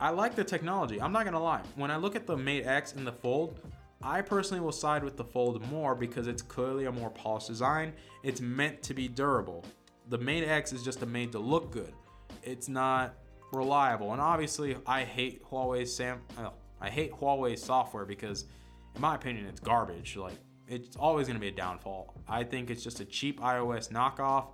i 0.00 0.10
like 0.10 0.34
the 0.34 0.44
technology 0.44 1.00
i'm 1.00 1.12
not 1.12 1.24
gonna 1.24 1.42
lie 1.42 1.62
when 1.76 1.90
i 1.90 1.96
look 1.96 2.16
at 2.16 2.26
the 2.26 2.36
mate 2.36 2.64
x 2.64 2.92
and 2.94 3.06
the 3.06 3.12
fold 3.12 3.60
i 4.02 4.20
personally 4.20 4.60
will 4.60 4.72
side 4.72 5.02
with 5.02 5.16
the 5.16 5.24
fold 5.24 5.64
more 5.70 5.94
because 5.94 6.26
it's 6.26 6.42
clearly 6.42 6.86
a 6.86 6.92
more 6.92 7.10
polished 7.10 7.48
design 7.48 7.92
it's 8.22 8.40
meant 8.40 8.82
to 8.82 8.94
be 8.94 9.08
durable 9.08 9.64
the 10.08 10.18
mate 10.18 10.46
x 10.46 10.72
is 10.72 10.82
just 10.82 11.02
a 11.02 11.06
made 11.06 11.32
to 11.32 11.38
look 11.38 11.70
good 11.70 11.94
it's 12.42 12.68
not 12.68 13.14
reliable. 13.52 14.12
And 14.12 14.20
obviously, 14.20 14.76
I 14.86 15.04
hate 15.04 15.44
Huawei 15.44 15.86
Sam. 15.86 16.20
Uh, 16.36 16.50
I 16.80 16.90
hate 16.90 17.12
Huawei 17.12 17.58
software 17.58 18.04
because, 18.04 18.46
in 18.94 19.00
my 19.00 19.14
opinion, 19.14 19.46
it's 19.46 19.60
garbage. 19.60 20.16
Like 20.16 20.34
it's 20.68 20.96
always 20.96 21.26
going 21.26 21.36
to 21.36 21.40
be 21.40 21.48
a 21.48 21.52
downfall. 21.52 22.14
I 22.28 22.44
think 22.44 22.70
it's 22.70 22.82
just 22.82 23.00
a 23.00 23.04
cheap 23.04 23.40
iOS 23.40 23.90
knockoff, 23.90 24.46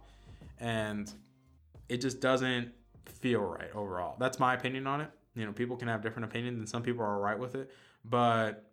and 0.58 1.12
it 1.88 1.98
just 2.00 2.20
doesn't 2.20 2.72
feel 3.06 3.40
right 3.40 3.70
overall. 3.74 4.16
That's 4.18 4.38
my 4.38 4.54
opinion 4.54 4.86
on 4.86 5.00
it. 5.00 5.10
You 5.34 5.46
know, 5.46 5.52
people 5.52 5.76
can 5.76 5.88
have 5.88 6.02
different 6.02 6.24
opinions, 6.24 6.58
and 6.58 6.68
some 6.68 6.82
people 6.82 7.02
are 7.02 7.14
alright 7.14 7.38
with 7.38 7.54
it. 7.54 7.70
But 8.04 8.64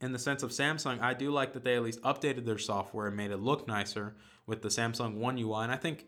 in 0.00 0.12
the 0.12 0.18
sense 0.18 0.42
of 0.42 0.50
Samsung, 0.50 1.00
I 1.00 1.14
do 1.14 1.30
like 1.30 1.52
that 1.52 1.64
they 1.64 1.76
at 1.76 1.82
least 1.82 2.00
updated 2.02 2.44
their 2.44 2.58
software 2.58 3.06
and 3.06 3.16
made 3.16 3.30
it 3.30 3.38
look 3.38 3.68
nicer 3.68 4.16
with 4.46 4.62
the 4.62 4.68
Samsung 4.68 5.14
One 5.14 5.38
UI. 5.38 5.62
And 5.62 5.72
I 5.72 5.76
think 5.76 6.06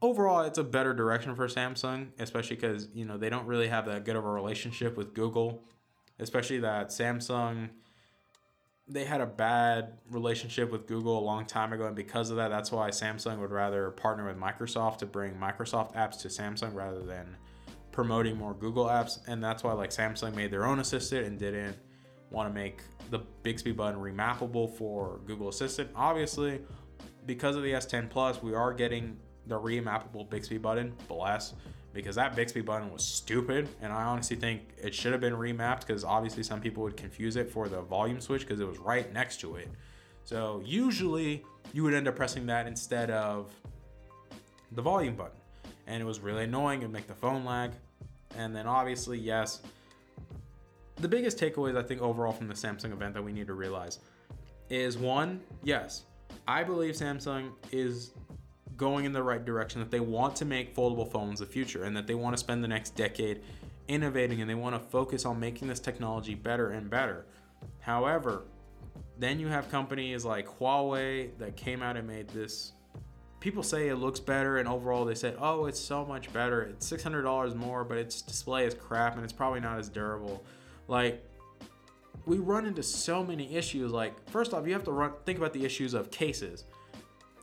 overall 0.00 0.42
it's 0.42 0.58
a 0.58 0.64
better 0.64 0.92
direction 0.92 1.34
for 1.34 1.48
Samsung, 1.48 2.08
especially 2.18 2.56
because 2.56 2.88
you 2.94 3.04
know 3.04 3.16
they 3.16 3.30
don't 3.30 3.46
really 3.46 3.68
have 3.68 3.86
that 3.86 4.04
good 4.04 4.16
of 4.16 4.24
a 4.24 4.30
relationship 4.30 4.96
with 4.96 5.14
Google, 5.14 5.64
especially 6.18 6.58
that 6.60 6.88
Samsung 6.88 7.70
they 8.88 9.04
had 9.04 9.20
a 9.20 9.26
bad 9.26 9.98
relationship 10.10 10.70
with 10.70 10.86
Google 10.86 11.18
a 11.18 11.24
long 11.24 11.46
time 11.46 11.72
ago, 11.72 11.86
and 11.86 11.96
because 11.96 12.30
of 12.30 12.36
that, 12.36 12.48
that's 12.48 12.72
why 12.72 12.90
Samsung 12.90 13.38
would 13.38 13.50
rather 13.50 13.90
partner 13.92 14.26
with 14.26 14.36
Microsoft 14.36 14.98
to 14.98 15.06
bring 15.06 15.34
Microsoft 15.34 15.94
apps 15.94 16.20
to 16.22 16.28
Samsung 16.28 16.74
rather 16.74 17.02
than 17.02 17.36
promoting 17.92 18.36
more 18.36 18.54
Google 18.54 18.86
apps. 18.86 19.18
And 19.26 19.42
that's 19.42 19.62
why 19.62 19.72
like 19.72 19.90
Samsung 19.90 20.34
made 20.34 20.50
their 20.50 20.64
own 20.64 20.80
assistant 20.80 21.26
and 21.26 21.38
didn't 21.38 21.76
want 22.30 22.48
to 22.48 22.54
make 22.54 22.82
the 23.10 23.20
Bixby 23.42 23.72
button 23.72 24.00
remappable 24.00 24.74
for 24.76 25.20
Google 25.26 25.48
Assistant. 25.48 25.90
Obviously, 25.94 26.60
because 27.26 27.56
of 27.56 27.62
the 27.62 27.72
S10 27.72 28.08
Plus, 28.10 28.42
we 28.42 28.54
are 28.54 28.72
getting 28.72 29.18
the 29.46 29.58
remappable 29.58 30.28
Bixby 30.28 30.58
button, 30.58 30.94
bless, 31.08 31.54
because 31.92 32.16
that 32.16 32.34
Bixby 32.34 32.62
button 32.62 32.90
was 32.92 33.04
stupid, 33.04 33.68
and 33.80 33.92
I 33.92 34.02
honestly 34.04 34.36
think 34.36 34.62
it 34.82 34.94
should 34.94 35.12
have 35.12 35.20
been 35.20 35.34
remapped 35.34 35.86
because 35.86 36.04
obviously 36.04 36.42
some 36.42 36.60
people 36.60 36.82
would 36.82 36.96
confuse 36.96 37.36
it 37.36 37.50
for 37.50 37.68
the 37.68 37.82
volume 37.82 38.20
switch 38.20 38.42
because 38.42 38.60
it 38.60 38.66
was 38.66 38.78
right 38.78 39.12
next 39.12 39.40
to 39.40 39.56
it. 39.56 39.68
So 40.24 40.62
usually 40.64 41.44
you 41.72 41.82
would 41.82 41.94
end 41.94 42.08
up 42.08 42.16
pressing 42.16 42.46
that 42.46 42.66
instead 42.66 43.10
of 43.10 43.52
the 44.72 44.82
volume 44.82 45.14
button. 45.14 45.38
And 45.86 46.00
it 46.00 46.06
was 46.06 46.20
really 46.20 46.44
annoying 46.44 46.84
and 46.84 46.92
make 46.92 47.06
the 47.06 47.14
phone 47.14 47.44
lag. 47.44 47.72
And 48.36 48.54
then 48.54 48.66
obviously, 48.66 49.18
yes, 49.18 49.60
the 50.96 51.08
biggest 51.08 51.38
takeaways 51.38 51.76
I 51.76 51.82
think 51.82 52.00
overall 52.00 52.32
from 52.32 52.48
the 52.48 52.54
Samsung 52.54 52.92
event 52.92 53.14
that 53.14 53.22
we 53.22 53.32
need 53.32 53.48
to 53.48 53.54
realize 53.54 53.98
is 54.70 54.96
one, 54.96 55.40
yes, 55.64 56.04
I 56.46 56.62
believe 56.62 56.94
Samsung 56.94 57.50
is 57.72 58.12
going 58.82 59.04
in 59.04 59.12
the 59.12 59.22
right 59.22 59.44
direction 59.44 59.78
that 59.78 59.92
they 59.92 60.00
want 60.00 60.34
to 60.34 60.44
make 60.44 60.74
foldable 60.74 61.08
phones 61.08 61.38
the 61.38 61.46
future 61.46 61.84
and 61.84 61.96
that 61.96 62.08
they 62.08 62.16
want 62.16 62.34
to 62.34 62.36
spend 62.36 62.64
the 62.64 62.68
next 62.68 62.96
decade 62.96 63.40
innovating 63.86 64.40
and 64.40 64.50
they 64.50 64.56
want 64.56 64.74
to 64.74 64.88
focus 64.90 65.24
on 65.24 65.38
making 65.38 65.68
this 65.68 65.78
technology 65.78 66.34
better 66.34 66.70
and 66.70 66.90
better. 66.90 67.24
However, 67.78 68.42
then 69.20 69.38
you 69.38 69.46
have 69.46 69.70
companies 69.70 70.24
like 70.24 70.48
Huawei 70.58 71.30
that 71.38 71.54
came 71.54 71.80
out 71.80 71.96
and 71.96 72.08
made 72.08 72.26
this. 72.30 72.72
People 73.38 73.62
say 73.62 73.86
it 73.86 73.94
looks 73.98 74.18
better 74.18 74.58
and 74.58 74.68
overall 74.68 75.04
they 75.04 75.14
said 75.14 75.36
oh 75.38 75.66
it's 75.66 75.78
so 75.78 76.04
much 76.04 76.32
better. 76.32 76.62
It's 76.62 76.90
$600 76.90 77.54
more 77.54 77.84
but 77.84 77.98
its 77.98 78.20
display 78.20 78.66
is 78.66 78.74
crap 78.74 79.14
and 79.14 79.22
it's 79.22 79.32
probably 79.32 79.60
not 79.60 79.78
as 79.78 79.88
durable. 79.88 80.42
Like 80.88 81.24
we 82.26 82.38
run 82.38 82.66
into 82.66 82.82
so 82.82 83.22
many 83.22 83.54
issues 83.54 83.92
like 83.92 84.28
first 84.28 84.52
off 84.52 84.66
you 84.66 84.72
have 84.72 84.82
to 84.84 84.92
run 84.92 85.12
think 85.24 85.38
about 85.38 85.52
the 85.52 85.64
issues 85.64 85.94
of 85.94 86.10
cases 86.10 86.64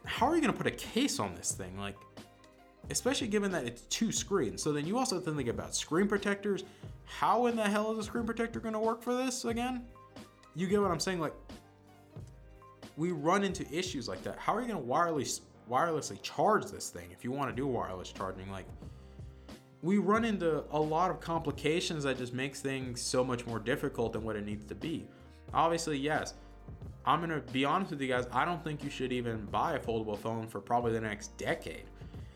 how 0.10 0.28
are 0.28 0.36
you 0.36 0.42
going 0.42 0.52
to 0.52 0.58
put 0.58 0.68
a 0.68 0.72
case 0.72 1.20
on 1.20 1.36
this 1.36 1.52
thing? 1.52 1.78
Like 1.78 1.96
especially 2.90 3.28
given 3.28 3.52
that 3.52 3.66
it's 3.66 3.82
two 3.84 4.12
screens. 4.12 4.64
So 4.64 4.72
then 4.72 4.86
you 4.86 4.98
also 4.98 5.16
have 5.16 5.26
to 5.26 5.32
think 5.32 5.48
about 5.48 5.76
screen 5.76 6.08
protectors. 6.08 6.64
How 7.06 7.46
in 7.46 7.56
the 7.56 7.64
hell 7.64 7.92
is 7.92 8.00
a 8.00 8.04
screen 8.04 8.26
protector 8.26 8.60
going 8.60 8.74
to 8.74 8.80
work 8.80 9.02
for 9.02 9.14
this 9.14 9.46
again? 9.46 9.86
You 10.56 10.68
get 10.68 10.82
what 10.82 10.92
i'm 10.92 11.00
saying? 11.00 11.20
Like 11.20 11.34
we 12.98 13.12
run 13.12 13.44
into 13.44 13.72
issues 13.72 14.08
like 14.08 14.24
that. 14.24 14.38
How 14.40 14.56
are 14.56 14.62
you 14.62 14.68
going 14.68 14.82
to 14.82 14.88
wirelessly 14.88 15.42
wirelessly 15.70 16.20
charge 16.24 16.66
this 16.66 16.90
thing 16.90 17.10
if 17.12 17.24
you 17.24 17.32
want 17.32 17.50
to 17.50 17.56
do 17.56 17.68
wireless 17.68 18.12
charging? 18.12 18.52
Like 18.52 18.66
we 19.82 20.00
run 20.00 20.26
into 20.26 20.64
a 20.72 20.80
lot 20.80 21.12
of 21.12 21.20
complications 21.20 22.04
that 22.04 22.18
just 22.18 22.34
makes 22.34 22.60
things 22.60 23.02
so 23.02 23.24
much 23.24 23.46
more 23.46 23.60
difficult 23.60 24.14
than 24.14 24.24
what 24.24 24.36
it 24.36 24.46
needs 24.46 24.66
to 24.66 24.76
be. 24.76 25.08
Obviously, 25.54 25.98
yes, 25.98 26.34
I'm 27.06 27.20
gonna 27.22 27.42
be 27.52 27.66
honest 27.66 27.92
with 27.92 28.02
you 28.02 28.08
guys, 28.08 28.28
I 28.32 28.46
don't 28.46 28.64
think 28.64 28.84
you 28.84 28.90
should 28.90 29.12
even 29.12 29.46
buy 29.46 29.74
a 29.74 29.80
foldable 29.80 30.18
phone 30.18 30.48
for 30.48 30.60
probably 30.60 30.92
the 30.92 31.02
next 31.02 31.38
decade. 31.38 31.84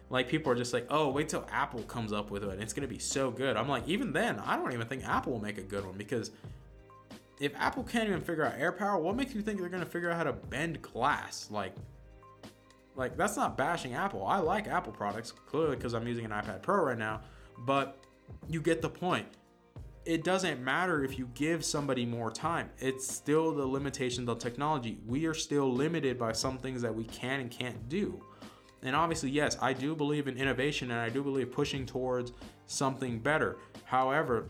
Like 0.09 0.29
people 0.29 0.51
are 0.51 0.55
just 0.55 0.73
like, 0.73 0.85
oh, 0.89 1.09
wait 1.09 1.29
till 1.29 1.47
Apple 1.51 1.81
comes 1.83 2.13
up 2.13 2.31
with 2.31 2.43
it. 2.43 2.61
It's 2.61 2.73
gonna 2.73 2.87
be 2.87 2.99
so 2.99 3.31
good. 3.31 3.57
I'm 3.57 3.67
like, 3.67 3.87
even 3.87 4.13
then, 4.13 4.39
I 4.39 4.55
don't 4.55 4.71
even 4.71 4.87
think 4.87 5.07
Apple 5.07 5.33
will 5.33 5.41
make 5.41 5.57
a 5.57 5.63
good 5.63 5.85
one 5.85 5.97
because 5.97 6.31
if 7.39 7.53
Apple 7.55 7.83
can't 7.83 8.07
even 8.07 8.21
figure 8.21 8.45
out 8.45 8.57
AirPower, 8.57 9.01
what 9.01 9.15
makes 9.15 9.33
you 9.33 9.41
think 9.41 9.59
they're 9.59 9.69
gonna 9.69 9.85
figure 9.85 10.11
out 10.11 10.17
how 10.17 10.23
to 10.23 10.33
bend 10.33 10.81
glass? 10.81 11.47
Like, 11.51 11.73
like 12.95 13.17
that's 13.17 13.35
not 13.35 13.57
bashing 13.57 13.95
Apple. 13.95 14.25
I 14.25 14.37
like 14.37 14.67
Apple 14.67 14.93
products 14.93 15.31
clearly 15.31 15.75
because 15.75 15.93
I'm 15.93 16.07
using 16.07 16.25
an 16.25 16.31
iPad 16.31 16.61
Pro 16.61 16.83
right 16.83 16.97
now, 16.97 17.21
but 17.59 17.97
you 18.47 18.61
get 18.61 18.81
the 18.81 18.89
point. 18.89 19.27
It 20.05 20.25
doesn't 20.25 20.61
matter 20.61 21.05
if 21.05 21.17
you 21.17 21.29
give 21.33 21.63
somebody 21.63 22.05
more 22.05 22.29
time. 22.29 22.69
It's 22.79 23.07
still 23.07 23.53
the 23.53 23.65
limitations 23.65 24.27
of 24.27 24.37
technology. 24.37 24.99
We 25.05 25.25
are 25.27 25.33
still 25.33 25.71
limited 25.71 26.19
by 26.19 26.33
some 26.33 26.57
things 26.57 26.81
that 26.81 26.93
we 26.93 27.05
can 27.05 27.39
and 27.39 27.49
can't 27.49 27.87
do. 27.87 28.21
And 28.81 28.97
obviously, 28.97 29.29
yes, 29.29 29.57
I 29.61 29.71
do 29.71 29.95
believe 29.95 30.27
in 30.27 30.37
innovation 30.37 30.91
and 30.91 30.99
I 30.99 31.07
do 31.07 31.23
believe 31.23 31.53
pushing 31.53 31.85
towards 31.85 32.33
something 32.65 33.19
better. 33.19 33.57
However, 33.85 34.49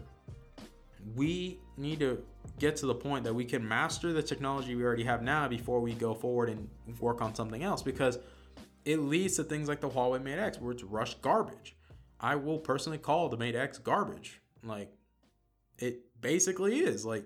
we 1.15 1.59
need 1.77 1.99
to 1.99 2.23
get 2.57 2.75
to 2.77 2.87
the 2.87 2.95
point 2.95 3.23
that 3.23 3.33
we 3.33 3.45
can 3.45 3.67
master 3.67 4.11
the 4.11 4.23
technology 4.23 4.73
we 4.73 4.83
already 4.83 5.03
have 5.03 5.21
now 5.21 5.47
before 5.47 5.79
we 5.81 5.93
go 5.93 6.15
forward 6.15 6.49
and 6.49 6.67
work 6.99 7.21
on 7.21 7.35
something 7.35 7.61
else 7.61 7.83
because 7.83 8.17
it 8.85 8.97
leads 8.97 9.35
to 9.35 9.43
things 9.43 9.67
like 9.67 9.81
the 9.81 9.89
Huawei 9.89 10.21
Mate 10.21 10.39
X 10.39 10.59
where 10.59 10.71
it's 10.71 10.83
rushed 10.83 11.21
garbage. 11.21 11.75
I 12.19 12.35
will 12.35 12.57
personally 12.57 12.97
call 12.97 13.29
the 13.29 13.37
Mate 13.37 13.55
X 13.55 13.77
garbage. 13.77 14.41
Like 14.63 14.91
it 15.83 16.21
basically 16.21 16.79
is. 16.79 17.05
Like 17.05 17.25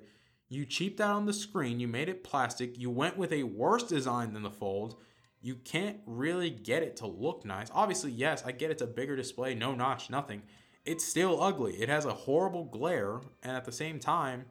you 0.49 0.65
cheaped 0.65 0.99
out 0.99 1.15
on 1.15 1.25
the 1.25 1.33
screen, 1.33 1.79
you 1.79 1.87
made 1.87 2.09
it 2.09 2.23
plastic, 2.23 2.77
you 2.77 2.89
went 2.89 3.17
with 3.17 3.31
a 3.31 3.43
worse 3.43 3.83
design 3.83 4.33
than 4.33 4.43
the 4.43 4.49
Fold. 4.49 4.95
You 5.41 5.55
can't 5.55 5.97
really 6.05 6.49
get 6.49 6.81
it 6.81 6.97
to 6.97 7.07
look 7.07 7.45
nice. 7.45 7.69
Obviously, 7.71 8.11
yes, 8.11 8.43
I 8.45 8.51
get 8.51 8.71
it's 8.71 8.81
a 8.81 8.87
bigger 8.87 9.15
display, 9.15 9.53
no 9.53 9.75
notch, 9.75 10.09
nothing. 10.09 10.41
It's 10.83 11.05
still 11.05 11.41
ugly. 11.41 11.73
It 11.75 11.89
has 11.89 12.05
a 12.05 12.13
horrible 12.13 12.65
glare, 12.65 13.21
and 13.43 13.55
at 13.55 13.65
the 13.65 13.71
same 13.71 13.99
time, 13.99 14.45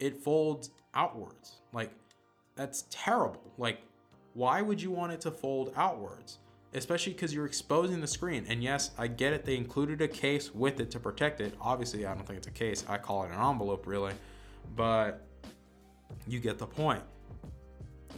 it 0.00 0.20
folds 0.22 0.70
outwards. 0.94 1.60
Like 1.72 1.92
that's 2.56 2.84
terrible. 2.90 3.52
Like 3.56 3.78
why 4.34 4.60
would 4.60 4.82
you 4.82 4.90
want 4.90 5.12
it 5.12 5.20
to 5.22 5.30
fold 5.30 5.72
outwards? 5.76 6.38
Especially 6.76 7.14
because 7.14 7.32
you're 7.32 7.46
exposing 7.46 8.00
the 8.00 8.06
screen. 8.06 8.44
And 8.48 8.62
yes, 8.62 8.90
I 8.98 9.06
get 9.06 9.32
it. 9.32 9.44
They 9.44 9.56
included 9.56 10.02
a 10.02 10.08
case 10.08 10.54
with 10.54 10.78
it 10.78 10.90
to 10.90 11.00
protect 11.00 11.40
it. 11.40 11.54
Obviously, 11.60 12.04
I 12.04 12.14
don't 12.14 12.26
think 12.26 12.36
it's 12.36 12.46
a 12.46 12.52
case. 12.52 12.84
I 12.86 12.98
call 12.98 13.24
it 13.24 13.30
an 13.30 13.40
envelope, 13.40 13.86
really. 13.86 14.12
But 14.76 15.26
you 16.28 16.38
get 16.38 16.58
the 16.58 16.66
point. 16.66 17.02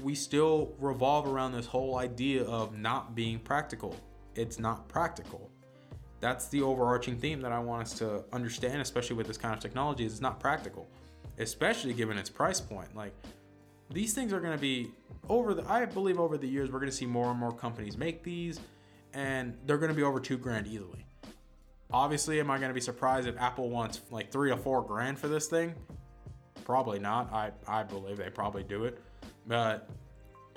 We 0.02 0.14
still 0.14 0.74
revolve 0.78 1.28
around 1.28 1.52
this 1.52 1.66
whole 1.66 1.98
idea 1.98 2.42
of 2.44 2.76
not 2.76 3.14
being 3.14 3.38
practical. 3.38 3.94
It's 4.34 4.58
not 4.58 4.88
practical. 4.88 5.50
That's 6.20 6.48
the 6.48 6.62
overarching 6.62 7.16
theme 7.16 7.40
that 7.42 7.52
I 7.52 7.60
want 7.60 7.82
us 7.82 7.92
to 8.00 8.24
understand, 8.32 8.82
especially 8.82 9.14
with 9.14 9.28
this 9.28 9.38
kind 9.38 9.54
of 9.54 9.60
technology. 9.60 10.04
Is 10.04 10.14
it's 10.14 10.20
not 10.20 10.40
practical, 10.40 10.88
especially 11.38 11.94
given 11.94 12.18
its 12.18 12.28
price 12.28 12.60
point. 12.60 12.94
Like 12.96 13.14
these 13.90 14.12
things 14.12 14.32
are 14.32 14.40
going 14.40 14.52
to 14.52 14.60
be 14.60 14.90
over 15.28 15.54
the 15.54 15.70
i 15.70 15.84
believe 15.84 16.18
over 16.18 16.36
the 16.36 16.48
years 16.48 16.70
we're 16.70 16.78
going 16.78 16.90
to 16.90 16.96
see 16.96 17.06
more 17.06 17.30
and 17.30 17.38
more 17.38 17.52
companies 17.52 17.96
make 17.96 18.22
these 18.22 18.60
and 19.14 19.56
they're 19.66 19.78
going 19.78 19.90
to 19.90 19.96
be 19.96 20.02
over 20.02 20.20
two 20.20 20.36
grand 20.36 20.66
easily. 20.66 21.06
Obviously 21.90 22.40
am 22.40 22.50
i 22.50 22.58
going 22.58 22.68
to 22.68 22.74
be 22.74 22.80
surprised 22.80 23.26
if 23.26 23.36
apple 23.38 23.70
wants 23.70 24.00
like 24.10 24.30
three 24.30 24.50
or 24.50 24.58
four 24.58 24.82
grand 24.82 25.18
for 25.18 25.28
this 25.28 25.46
thing? 25.46 25.74
Probably 26.64 26.98
not. 26.98 27.32
I 27.32 27.52
i 27.66 27.82
believe 27.82 28.18
they 28.18 28.30
probably 28.30 28.62
do 28.62 28.84
it. 28.84 29.00
But 29.46 29.88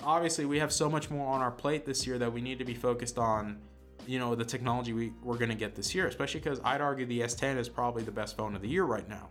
obviously 0.02 0.44
we 0.44 0.58
have 0.58 0.72
so 0.72 0.90
much 0.90 1.10
more 1.10 1.26
on 1.32 1.40
our 1.40 1.50
plate 1.50 1.86
this 1.86 2.06
year 2.06 2.18
that 2.18 2.32
we 2.32 2.40
need 2.40 2.58
to 2.58 2.64
be 2.64 2.74
focused 2.74 3.18
on 3.18 3.58
you 4.06 4.18
know 4.18 4.34
the 4.34 4.44
technology 4.44 4.92
we, 4.92 5.12
we're 5.22 5.38
going 5.38 5.48
to 5.48 5.56
get 5.56 5.76
this 5.76 5.94
year 5.94 6.08
especially 6.08 6.40
because 6.40 6.60
i'd 6.64 6.80
argue 6.80 7.06
the 7.06 7.20
s10 7.20 7.56
is 7.56 7.68
probably 7.68 8.02
the 8.02 8.10
best 8.10 8.36
phone 8.36 8.56
of 8.56 8.62
the 8.62 8.68
year 8.68 8.84
right 8.84 9.08
now. 9.08 9.28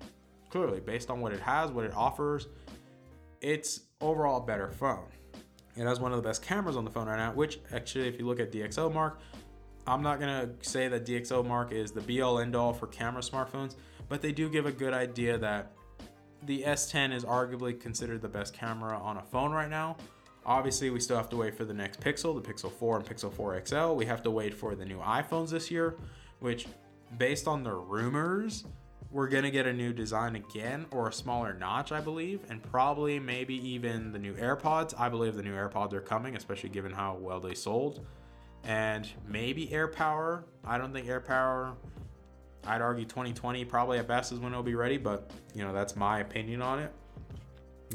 Clearly 0.49 0.79
based 0.79 1.09
on 1.09 1.19
what 1.21 1.33
it 1.33 1.39
has 1.41 1.71
what 1.71 1.85
it 1.85 1.93
offers 1.93 2.47
it's 3.41 3.81
overall 3.99 4.43
a 4.43 4.45
better 4.45 4.71
phone. 4.71 5.05
It 5.75 5.83
has 5.83 5.99
one 5.99 6.11
of 6.11 6.21
the 6.21 6.27
best 6.27 6.41
cameras 6.41 6.77
on 6.77 6.85
the 6.85 6.91
phone 6.91 7.07
right 7.07 7.17
now, 7.17 7.33
which 7.33 7.59
actually, 7.73 8.07
if 8.07 8.19
you 8.19 8.25
look 8.25 8.39
at 8.39 8.51
DxO 8.51 8.93
Mark, 8.93 9.19
I'm 9.87 10.03
not 10.03 10.19
gonna 10.19 10.49
say 10.61 10.87
that 10.87 11.05
DxO 11.05 11.45
Mark 11.45 11.71
is 11.71 11.91
the 11.91 12.01
be 12.01 12.21
all 12.21 12.39
end 12.39 12.55
all 12.55 12.73
for 12.73 12.87
camera 12.87 13.21
smartphones, 13.21 13.75
but 14.09 14.21
they 14.21 14.31
do 14.31 14.49
give 14.49 14.65
a 14.65 14.71
good 14.71 14.93
idea 14.93 15.37
that 15.37 15.71
the 16.43 16.63
S10 16.63 17.13
is 17.13 17.23
arguably 17.23 17.79
considered 17.79 18.21
the 18.21 18.27
best 18.27 18.53
camera 18.53 18.97
on 18.97 19.17
a 19.17 19.23
phone 19.23 19.51
right 19.51 19.69
now. 19.69 19.95
Obviously, 20.45 20.89
we 20.89 20.99
still 20.99 21.17
have 21.17 21.29
to 21.29 21.37
wait 21.37 21.55
for 21.55 21.65
the 21.65 21.73
next 21.73 21.99
Pixel, 21.99 22.41
the 22.41 22.53
Pixel 22.53 22.71
4 22.71 22.97
and 22.97 23.05
Pixel 23.05 23.31
4 23.31 23.61
XL. 23.65 23.93
We 23.93 24.05
have 24.07 24.23
to 24.23 24.31
wait 24.31 24.53
for 24.53 24.73
the 24.73 24.85
new 24.85 24.97
iPhones 24.97 25.49
this 25.49 25.69
year, 25.69 25.97
which, 26.39 26.65
based 27.19 27.47
on 27.47 27.63
the 27.63 27.73
rumors, 27.73 28.65
we're 29.11 29.27
gonna 29.27 29.51
get 29.51 29.67
a 29.67 29.73
new 29.73 29.91
design 29.91 30.35
again 30.35 30.85
or 30.91 31.09
a 31.09 31.13
smaller 31.13 31.53
notch, 31.53 31.91
I 31.91 31.99
believe, 31.99 32.39
and 32.49 32.63
probably 32.63 33.19
maybe 33.19 33.55
even 33.67 34.11
the 34.11 34.19
new 34.19 34.33
AirPods. 34.35 34.93
I 34.97 35.09
believe 35.09 35.35
the 35.35 35.43
new 35.43 35.53
AirPods 35.53 35.93
are 35.93 36.01
coming, 36.01 36.35
especially 36.35 36.69
given 36.69 36.93
how 36.93 37.15
well 37.15 37.39
they 37.39 37.53
sold. 37.53 38.05
And 38.63 39.07
maybe 39.27 39.67
AirPower. 39.67 40.43
I 40.63 40.77
don't 40.77 40.93
think 40.93 41.07
AirPower. 41.07 41.75
I'd 42.65 42.81
argue 42.81 43.05
2020 43.05 43.65
probably 43.65 43.97
at 43.97 44.07
best 44.07 44.31
is 44.31 44.39
when 44.39 44.53
it'll 44.53 44.63
be 44.63 44.75
ready, 44.75 44.97
but 44.97 45.31
you 45.53 45.63
know 45.63 45.73
that's 45.73 45.95
my 45.95 46.19
opinion 46.19 46.61
on 46.61 46.79
it. 46.79 46.93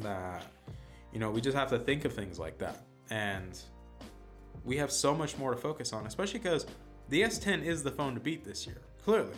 That 0.03 0.45
you 1.13 1.21
know 1.21 1.31
we 1.31 1.41
just 1.41 1.57
have 1.57 1.71
to 1.71 1.79
think 1.79 2.05
of 2.05 2.13
things 2.13 2.39
like 2.39 2.59
that, 2.59 2.83
and 3.11 3.59
we 4.65 4.77
have 4.77 4.91
so 4.91 5.15
much 5.15 5.39
more 5.39 5.55
to 5.55 5.57
focus 5.57 5.93
on, 5.93 6.07
especially 6.07 6.41
because 6.41 6.67
the 7.09 7.23
S10 7.23 7.65
is 7.65 7.85
the 7.85 7.93
phone 7.93 8.15
to 8.15 8.21
beat 8.21 8.45
this 8.45 8.67
year. 8.67 8.83
Clearly, 9.05 9.37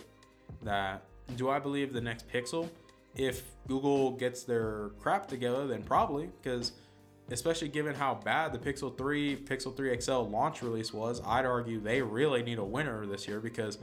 that 0.62 1.02
do 1.36 1.48
I 1.50 1.58
believe 1.58 1.92
the 1.92 2.00
next 2.00 2.28
Pixel? 2.28 2.68
If 3.14 3.42
Google 3.66 4.12
gets 4.12 4.44
their 4.44 4.90
crap 5.00 5.26
together, 5.28 5.66
then 5.66 5.82
probably, 5.82 6.30
because 6.42 6.72
especially 7.30 7.68
given 7.68 7.94
how 7.94 8.14
bad 8.14 8.52
the 8.52 8.58
Pixel 8.58 8.96
3, 8.96 9.36
Pixel 9.36 9.76
3 9.76 10.00
XL 10.00 10.20
launch 10.22 10.62
release 10.62 10.92
was, 10.92 11.20
I'd 11.26 11.44
argue 11.44 11.80
they 11.80 12.00
really 12.00 12.42
need 12.42 12.58
a 12.58 12.64
winner 12.64 13.06
this 13.06 13.28
year 13.28 13.40
because 13.40 13.78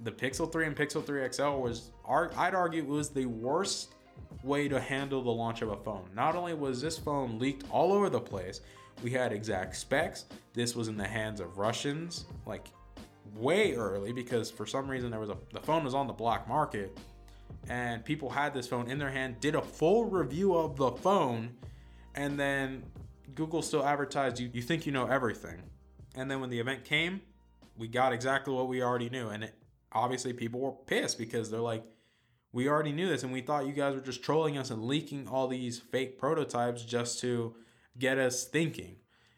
the 0.00 0.12
Pixel 0.12 0.50
3 0.50 0.66
and 0.66 0.76
Pixel 0.76 1.04
3 1.04 1.28
XL 1.30 1.60
was, 1.60 1.90
I'd 2.08 2.54
argue, 2.54 2.84
was 2.84 3.10
the 3.10 3.26
worst 3.26 3.94
way 4.42 4.68
to 4.68 4.80
handle 4.80 5.22
the 5.22 5.30
launch 5.30 5.62
of 5.62 5.70
a 5.70 5.76
phone. 5.76 6.04
Not 6.14 6.34
only 6.34 6.54
was 6.54 6.80
this 6.80 6.98
phone 6.98 7.38
leaked 7.38 7.64
all 7.70 7.92
over 7.92 8.08
the 8.08 8.20
place, 8.20 8.60
we 9.02 9.10
had 9.10 9.32
exact 9.32 9.76
specs. 9.76 10.26
This 10.54 10.74
was 10.74 10.88
in 10.88 10.96
the 10.96 11.06
hands 11.06 11.40
of 11.40 11.58
Russians, 11.58 12.24
like 12.46 12.68
way 13.34 13.74
early 13.74 14.12
because 14.12 14.50
for 14.50 14.66
some 14.66 14.88
reason 14.88 15.10
there 15.10 15.20
was 15.20 15.30
a 15.30 15.36
the 15.52 15.60
phone 15.60 15.84
was 15.84 15.94
on 15.94 16.06
the 16.06 16.12
black 16.12 16.46
market 16.48 16.98
and 17.68 18.04
people 18.04 18.28
had 18.28 18.52
this 18.52 18.66
phone 18.66 18.90
in 18.90 18.98
their 18.98 19.10
hand 19.10 19.40
did 19.40 19.54
a 19.54 19.62
full 19.62 20.04
review 20.04 20.54
of 20.54 20.76
the 20.76 20.90
phone 20.90 21.50
and 22.14 22.38
then 22.38 22.82
Google 23.34 23.62
still 23.62 23.84
advertised 23.84 24.38
you, 24.38 24.50
you 24.52 24.62
think 24.62 24.86
you 24.86 24.92
know 24.92 25.06
everything. 25.06 25.62
And 26.14 26.30
then 26.30 26.40
when 26.40 26.50
the 26.50 26.58
event 26.58 26.84
came, 26.84 27.22
we 27.76 27.88
got 27.88 28.12
exactly 28.12 28.52
what 28.52 28.68
we 28.68 28.82
already 28.82 29.08
knew. 29.08 29.28
And 29.28 29.44
it, 29.44 29.54
obviously, 29.92 30.32
people 30.32 30.60
were 30.60 30.72
pissed 30.72 31.18
because 31.18 31.50
they're 31.50 31.60
like, 31.60 31.84
we 32.52 32.68
already 32.68 32.92
knew 32.92 33.08
this 33.08 33.22
and 33.22 33.32
we 33.32 33.40
thought 33.40 33.66
you 33.66 33.72
guys 33.72 33.94
were 33.94 34.00
just 34.02 34.22
trolling 34.22 34.58
us 34.58 34.70
and 34.70 34.84
leaking 34.84 35.26
all 35.26 35.48
these 35.48 35.78
fake 35.78 36.18
prototypes 36.18 36.84
just 36.84 37.18
to 37.20 37.54
get 37.98 38.18
us 38.18 38.44
thinking. 38.44 38.96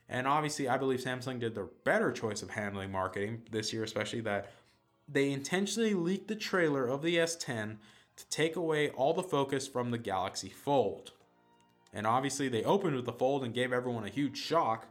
And 0.08 0.26
obviously, 0.26 0.68
I 0.68 0.76
believe 0.76 1.00
Samsung 1.00 1.40
did 1.40 1.54
the 1.54 1.68
better 1.84 2.12
choice 2.12 2.42
of 2.42 2.50
handling 2.50 2.92
marketing 2.92 3.42
this 3.50 3.72
year, 3.72 3.84
especially 3.84 4.20
that 4.22 4.50
they 5.08 5.30
intentionally 5.30 5.94
leaked 5.94 6.28
the 6.28 6.36
trailer 6.36 6.86
of 6.86 7.02
the 7.02 7.16
S10 7.16 7.76
to 8.16 8.28
take 8.28 8.56
away 8.56 8.90
all 8.90 9.14
the 9.14 9.22
focus 9.22 9.66
from 9.66 9.90
the 9.90 9.98
Galaxy 9.98 10.48
Fold. 10.48 11.12
And 11.92 12.06
obviously, 12.06 12.48
they 12.48 12.64
opened 12.64 12.96
with 12.96 13.06
the 13.06 13.12
Fold 13.12 13.44
and 13.44 13.54
gave 13.54 13.72
everyone 13.72 14.04
a 14.04 14.08
huge 14.08 14.36
shock 14.36 14.86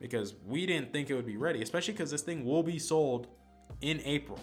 because 0.00 0.34
we 0.46 0.66
didn't 0.66 0.92
think 0.92 1.10
it 1.10 1.14
would 1.14 1.26
be 1.26 1.36
ready, 1.36 1.62
especially 1.62 1.94
because 1.94 2.10
this 2.10 2.22
thing 2.22 2.44
will 2.44 2.62
be 2.62 2.78
sold 2.78 3.26
in 3.80 4.00
April. 4.04 4.38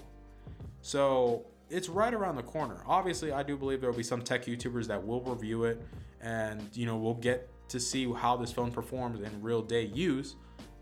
So 0.82 1.46
it's 1.70 1.88
right 1.88 2.14
around 2.14 2.36
the 2.36 2.44
corner. 2.44 2.82
Obviously, 2.88 3.32
I 3.32 3.44
do 3.44 3.56
believe 3.56 3.82
there 3.82 3.90
will 3.90 3.98
be 3.98 4.04
some 4.04 4.24
tech 4.24 4.46
YouTubers 4.46 4.88
that 4.88 5.06
will 5.06 5.22
review 5.22 5.66
it 5.66 5.82
and, 6.20 6.68
you 6.74 6.86
know, 6.86 6.98
we'll 6.98 7.14
get 7.14 7.50
to 7.72 7.80
see 7.80 8.12
how 8.12 8.36
this 8.36 8.52
phone 8.52 8.72
performs 8.72 9.22
in 9.22 9.42
real 9.42 9.62
day 9.62 9.86
use. 9.86 10.36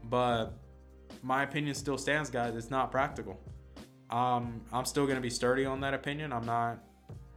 But 0.04 0.54
my 1.22 1.44
opinion 1.44 1.76
still 1.76 1.98
stands, 1.98 2.30
guys. 2.30 2.56
It's 2.56 2.70
not 2.70 2.92
practical. 2.92 3.40
Um, 4.10 4.62
I'm 4.74 4.86
still 4.86 5.06
to 5.18 5.22
be 5.22 5.30
sturdy 5.30 5.66
on 5.66 5.80
that 5.82 5.94
opinion. 5.94 6.34
I'm 6.34 6.46
not. 6.46 6.80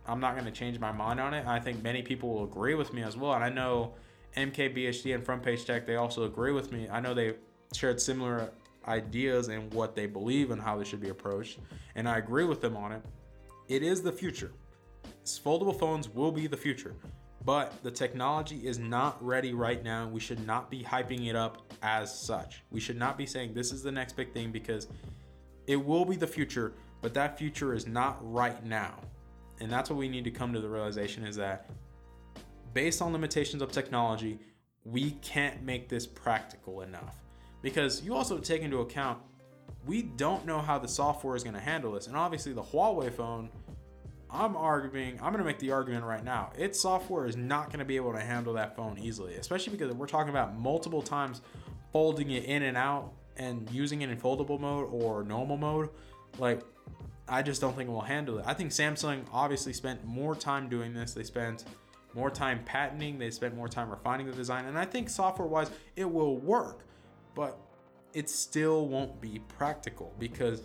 I'm 0.04 0.18
not 0.18 0.34
to 0.46 0.50
change 0.50 0.80
my 0.80 0.90
mind 0.90 1.20
on 1.20 1.32
it. 1.32 1.46
I 1.46 1.60
think 1.60 1.80
many 1.80 2.02
people 2.02 2.34
will 2.34 2.44
agree 2.44 2.74
with 2.74 2.92
me 2.92 3.02
as 3.02 3.16
well, 3.16 3.34
and 3.34 3.44
I 3.44 3.50
know 3.50 3.94
MKBHD 4.36 5.14
and 5.14 5.24
Front 5.24 5.44
Page 5.44 5.64
Tech 5.64 5.86
they 5.86 5.94
also 5.94 6.24
agree 6.24 6.50
with 6.50 6.72
me. 6.72 6.88
I 6.90 6.98
know 6.98 7.14
they 7.14 7.34
shared 7.72 8.00
similar 8.00 8.50
ideas 8.88 9.46
and 9.46 9.72
what 9.72 9.94
they 9.94 10.06
believe 10.06 10.50
and 10.50 10.60
how 10.60 10.76
they 10.76 10.84
should 10.84 11.00
be 11.00 11.10
approached, 11.10 11.60
and 11.94 12.08
I 12.08 12.18
agree 12.18 12.44
with 12.44 12.60
them 12.60 12.76
on 12.76 12.90
it. 12.90 13.02
It 13.68 13.84
is 13.84 14.02
the 14.02 14.10
future. 14.10 14.50
Foldable 15.24 15.78
phones 15.78 16.08
will 16.08 16.32
be 16.32 16.48
the 16.48 16.56
future, 16.56 16.96
but 17.44 17.82
the 17.82 17.90
technology 17.90 18.66
is 18.66 18.78
not 18.78 19.24
ready 19.24 19.52
right 19.52 19.82
now. 19.82 20.08
We 20.08 20.20
should 20.20 20.46
not 20.46 20.70
be 20.70 20.82
hyping 20.82 21.28
it 21.28 21.36
up 21.36 21.72
as 21.82 22.16
such. 22.16 22.62
We 22.70 22.80
should 22.80 22.98
not 22.98 23.18
be 23.18 23.26
saying 23.26 23.54
this 23.54 23.72
is 23.72 23.82
the 23.82 23.92
next 23.92 24.16
big 24.16 24.32
thing 24.32 24.52
because 24.52 24.88
it 25.66 25.76
will 25.76 26.04
be 26.04 26.16
the 26.16 26.26
future, 26.26 26.74
but 27.00 27.14
that 27.14 27.38
future 27.38 27.74
is 27.74 27.86
not 27.86 28.18
right 28.20 28.64
now. 28.64 28.94
And 29.60 29.70
that's 29.70 29.90
what 29.90 29.98
we 29.98 30.08
need 30.08 30.24
to 30.24 30.30
come 30.30 30.52
to 30.52 30.60
the 30.60 30.68
realization 30.68 31.24
is 31.24 31.36
that 31.36 31.70
based 32.74 33.02
on 33.02 33.12
limitations 33.12 33.62
of 33.62 33.72
technology, 33.72 34.38
we 34.84 35.12
can't 35.22 35.62
make 35.62 35.88
this 35.88 36.06
practical 36.06 36.82
enough. 36.82 37.16
Because 37.60 38.02
you 38.02 38.14
also 38.14 38.38
take 38.38 38.62
into 38.62 38.80
account 38.80 39.18
we 39.86 40.02
don't 40.02 40.46
know 40.46 40.60
how 40.60 40.78
the 40.78 40.88
software 40.88 41.34
is 41.34 41.42
going 41.42 41.54
to 41.54 41.60
handle 41.60 41.92
this. 41.92 42.06
And 42.06 42.16
obviously, 42.16 42.52
the 42.52 42.62
Huawei 42.62 43.12
phone, 43.12 43.50
I'm 44.32 44.56
arguing, 44.56 45.14
I'm 45.16 45.32
going 45.32 45.38
to 45.38 45.44
make 45.44 45.58
the 45.58 45.72
argument 45.72 46.04
right 46.04 46.24
now. 46.24 46.52
Its 46.56 46.80
software 46.80 47.26
is 47.26 47.36
not 47.36 47.66
going 47.66 47.80
to 47.80 47.84
be 47.84 47.96
able 47.96 48.12
to 48.12 48.20
handle 48.20 48.54
that 48.54 48.74
phone 48.74 48.98
easily, 48.98 49.34
especially 49.34 49.76
because 49.76 49.94
we're 49.94 50.06
talking 50.06 50.30
about 50.30 50.58
multiple 50.58 51.02
times 51.02 51.42
folding 51.92 52.30
it 52.30 52.44
in 52.44 52.62
and 52.62 52.76
out 52.76 53.12
and 53.36 53.70
using 53.70 54.00
it 54.00 54.08
in 54.08 54.16
foldable 54.18 54.58
mode 54.58 54.88
or 54.90 55.22
normal 55.22 55.58
mode. 55.58 55.90
Like, 56.38 56.62
I 57.28 57.42
just 57.42 57.60
don't 57.60 57.76
think 57.76 57.88
it 57.88 57.92
will 57.92 58.00
handle 58.00 58.38
it. 58.38 58.44
I 58.46 58.54
think 58.54 58.70
Samsung 58.70 59.24
obviously 59.32 59.74
spent 59.74 60.04
more 60.04 60.34
time 60.34 60.68
doing 60.68 60.94
this. 60.94 61.12
They 61.12 61.24
spent 61.24 61.64
more 62.14 62.30
time 62.30 62.62
patenting, 62.64 63.18
they 63.18 63.30
spent 63.30 63.54
more 63.54 63.68
time 63.68 63.90
refining 63.90 64.26
the 64.26 64.32
design, 64.32 64.66
and 64.66 64.78
I 64.78 64.84
think 64.84 65.08
software 65.08 65.48
wise, 65.48 65.70
it 65.96 66.10
will 66.10 66.36
work. 66.38 66.84
But 67.34 67.58
it 68.12 68.28
still 68.28 68.88
won't 68.88 69.20
be 69.20 69.40
practical 69.56 70.14
because 70.18 70.62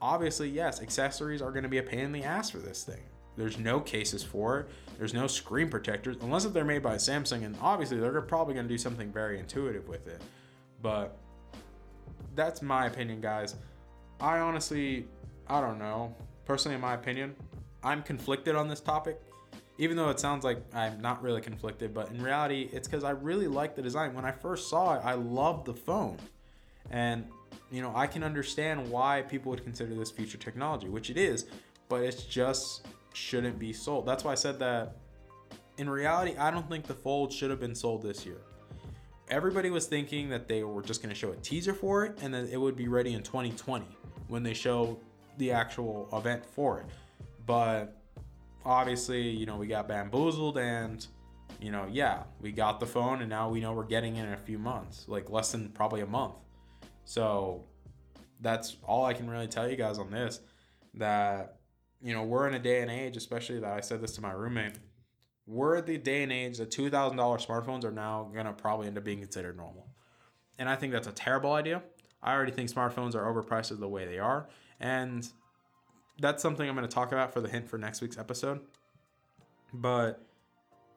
obviously, 0.00 0.48
yes, 0.48 0.80
accessories 0.82 1.42
are 1.42 1.50
going 1.50 1.62
to 1.62 1.68
be 1.68 1.78
a 1.78 1.82
pain 1.82 2.00
in 2.00 2.12
the 2.12 2.24
ass 2.24 2.50
for 2.50 2.58
this 2.58 2.84
thing. 2.84 3.02
There's 3.36 3.58
no 3.58 3.78
cases 3.80 4.22
for 4.22 4.60
it. 4.60 4.68
There's 4.98 5.14
no 5.14 5.28
screen 5.28 5.68
protectors 5.68 6.16
unless 6.22 6.44
if 6.44 6.52
they're 6.52 6.64
made 6.64 6.82
by 6.82 6.96
Samsung, 6.96 7.44
and 7.44 7.56
obviously 7.62 7.98
they're 7.98 8.20
probably 8.22 8.54
going 8.54 8.66
to 8.66 8.72
do 8.72 8.78
something 8.78 9.12
very 9.12 9.38
intuitive 9.38 9.88
with 9.88 10.08
it. 10.08 10.20
But 10.82 11.16
that's 12.34 12.62
my 12.62 12.86
opinion, 12.86 13.20
guys. 13.20 13.54
I 14.20 14.38
honestly, 14.38 15.06
I 15.46 15.60
don't 15.60 15.78
know. 15.78 16.14
Personally, 16.44 16.74
in 16.74 16.80
my 16.80 16.94
opinion, 16.94 17.36
I'm 17.84 18.02
conflicted 18.02 18.56
on 18.56 18.68
this 18.68 18.80
topic. 18.80 19.20
Even 19.80 19.96
though 19.96 20.08
it 20.10 20.18
sounds 20.18 20.42
like 20.42 20.60
I'm 20.74 21.00
not 21.00 21.22
really 21.22 21.40
conflicted, 21.40 21.94
but 21.94 22.10
in 22.10 22.20
reality, 22.20 22.68
it's 22.72 22.88
because 22.88 23.04
I 23.04 23.10
really 23.10 23.46
like 23.46 23.76
the 23.76 23.82
design. 23.82 24.12
When 24.12 24.24
I 24.24 24.32
first 24.32 24.68
saw 24.68 24.94
it, 24.94 25.02
I 25.04 25.14
loved 25.14 25.66
the 25.66 25.74
phone. 25.74 26.16
And, 26.90 27.26
you 27.70 27.82
know, 27.82 27.92
I 27.94 28.06
can 28.06 28.22
understand 28.22 28.90
why 28.90 29.22
people 29.22 29.50
would 29.50 29.62
consider 29.62 29.94
this 29.94 30.10
future 30.10 30.38
technology, 30.38 30.88
which 30.88 31.10
it 31.10 31.16
is, 31.16 31.46
but 31.88 32.02
it 32.02 32.24
just 32.28 32.86
shouldn't 33.12 33.58
be 33.58 33.72
sold. 33.72 34.06
That's 34.06 34.24
why 34.24 34.32
I 34.32 34.36
said 34.36 34.58
that 34.60 34.96
in 35.76 35.88
reality, 35.88 36.36
I 36.36 36.50
don't 36.50 36.68
think 36.68 36.86
the 36.86 36.94
Fold 36.94 37.32
should 37.32 37.50
have 37.50 37.60
been 37.60 37.74
sold 37.74 38.02
this 38.02 38.26
year. 38.26 38.40
Everybody 39.30 39.70
was 39.70 39.86
thinking 39.86 40.28
that 40.30 40.48
they 40.48 40.64
were 40.64 40.82
just 40.82 41.02
going 41.02 41.10
to 41.10 41.18
show 41.18 41.32
a 41.32 41.36
teaser 41.36 41.74
for 41.74 42.04
it 42.04 42.18
and 42.22 42.32
that 42.34 42.50
it 42.50 42.56
would 42.56 42.76
be 42.76 42.88
ready 42.88 43.14
in 43.14 43.22
2020 43.22 43.86
when 44.26 44.42
they 44.42 44.54
show 44.54 44.98
the 45.36 45.52
actual 45.52 46.08
event 46.12 46.44
for 46.44 46.80
it. 46.80 46.86
But 47.46 47.96
obviously, 48.64 49.28
you 49.28 49.46
know, 49.46 49.56
we 49.56 49.66
got 49.66 49.86
bamboozled 49.86 50.58
and 50.58 51.06
you 51.60 51.72
know, 51.72 51.88
yeah, 51.90 52.22
we 52.40 52.52
got 52.52 52.78
the 52.78 52.86
phone 52.86 53.20
and 53.20 53.28
now 53.28 53.48
we 53.48 53.60
know 53.60 53.72
we're 53.72 53.84
getting 53.84 54.16
it 54.16 54.24
in 54.24 54.32
a 54.32 54.38
few 54.38 54.58
months, 54.58 55.04
like 55.08 55.28
less 55.30 55.52
than 55.52 55.68
probably 55.70 56.00
a 56.00 56.06
month. 56.06 56.34
So 57.08 57.64
that's 58.38 58.76
all 58.86 59.06
I 59.06 59.14
can 59.14 59.30
really 59.30 59.46
tell 59.46 59.66
you 59.66 59.76
guys 59.76 59.98
on 59.98 60.10
this. 60.10 60.40
That, 60.92 61.56
you 62.02 62.12
know, 62.12 62.22
we're 62.22 62.46
in 62.46 62.52
a 62.52 62.58
day 62.58 62.82
and 62.82 62.90
age, 62.90 63.16
especially 63.16 63.60
that 63.60 63.72
I 63.72 63.80
said 63.80 64.02
this 64.02 64.12
to 64.16 64.20
my 64.20 64.32
roommate. 64.32 64.74
We're 65.46 65.76
at 65.76 65.86
the 65.86 65.96
day 65.96 66.22
and 66.22 66.30
age 66.30 66.58
that 66.58 66.70
$2,000 66.70 67.16
smartphones 67.16 67.84
are 67.84 67.90
now 67.90 68.28
going 68.34 68.44
to 68.44 68.52
probably 68.52 68.88
end 68.88 68.98
up 68.98 69.04
being 69.04 69.20
considered 69.20 69.56
normal. 69.56 69.86
And 70.58 70.68
I 70.68 70.76
think 70.76 70.92
that's 70.92 71.08
a 71.08 71.12
terrible 71.12 71.54
idea. 71.54 71.82
I 72.22 72.34
already 72.34 72.52
think 72.52 72.70
smartphones 72.70 73.14
are 73.14 73.24
overpriced 73.24 73.78
the 73.78 73.88
way 73.88 74.04
they 74.04 74.18
are. 74.18 74.46
And 74.78 75.26
that's 76.20 76.42
something 76.42 76.68
I'm 76.68 76.74
going 76.76 76.86
to 76.86 76.94
talk 76.94 77.12
about 77.12 77.32
for 77.32 77.40
the 77.40 77.48
hint 77.48 77.70
for 77.70 77.78
next 77.78 78.02
week's 78.02 78.18
episode. 78.18 78.60
But 79.72 80.22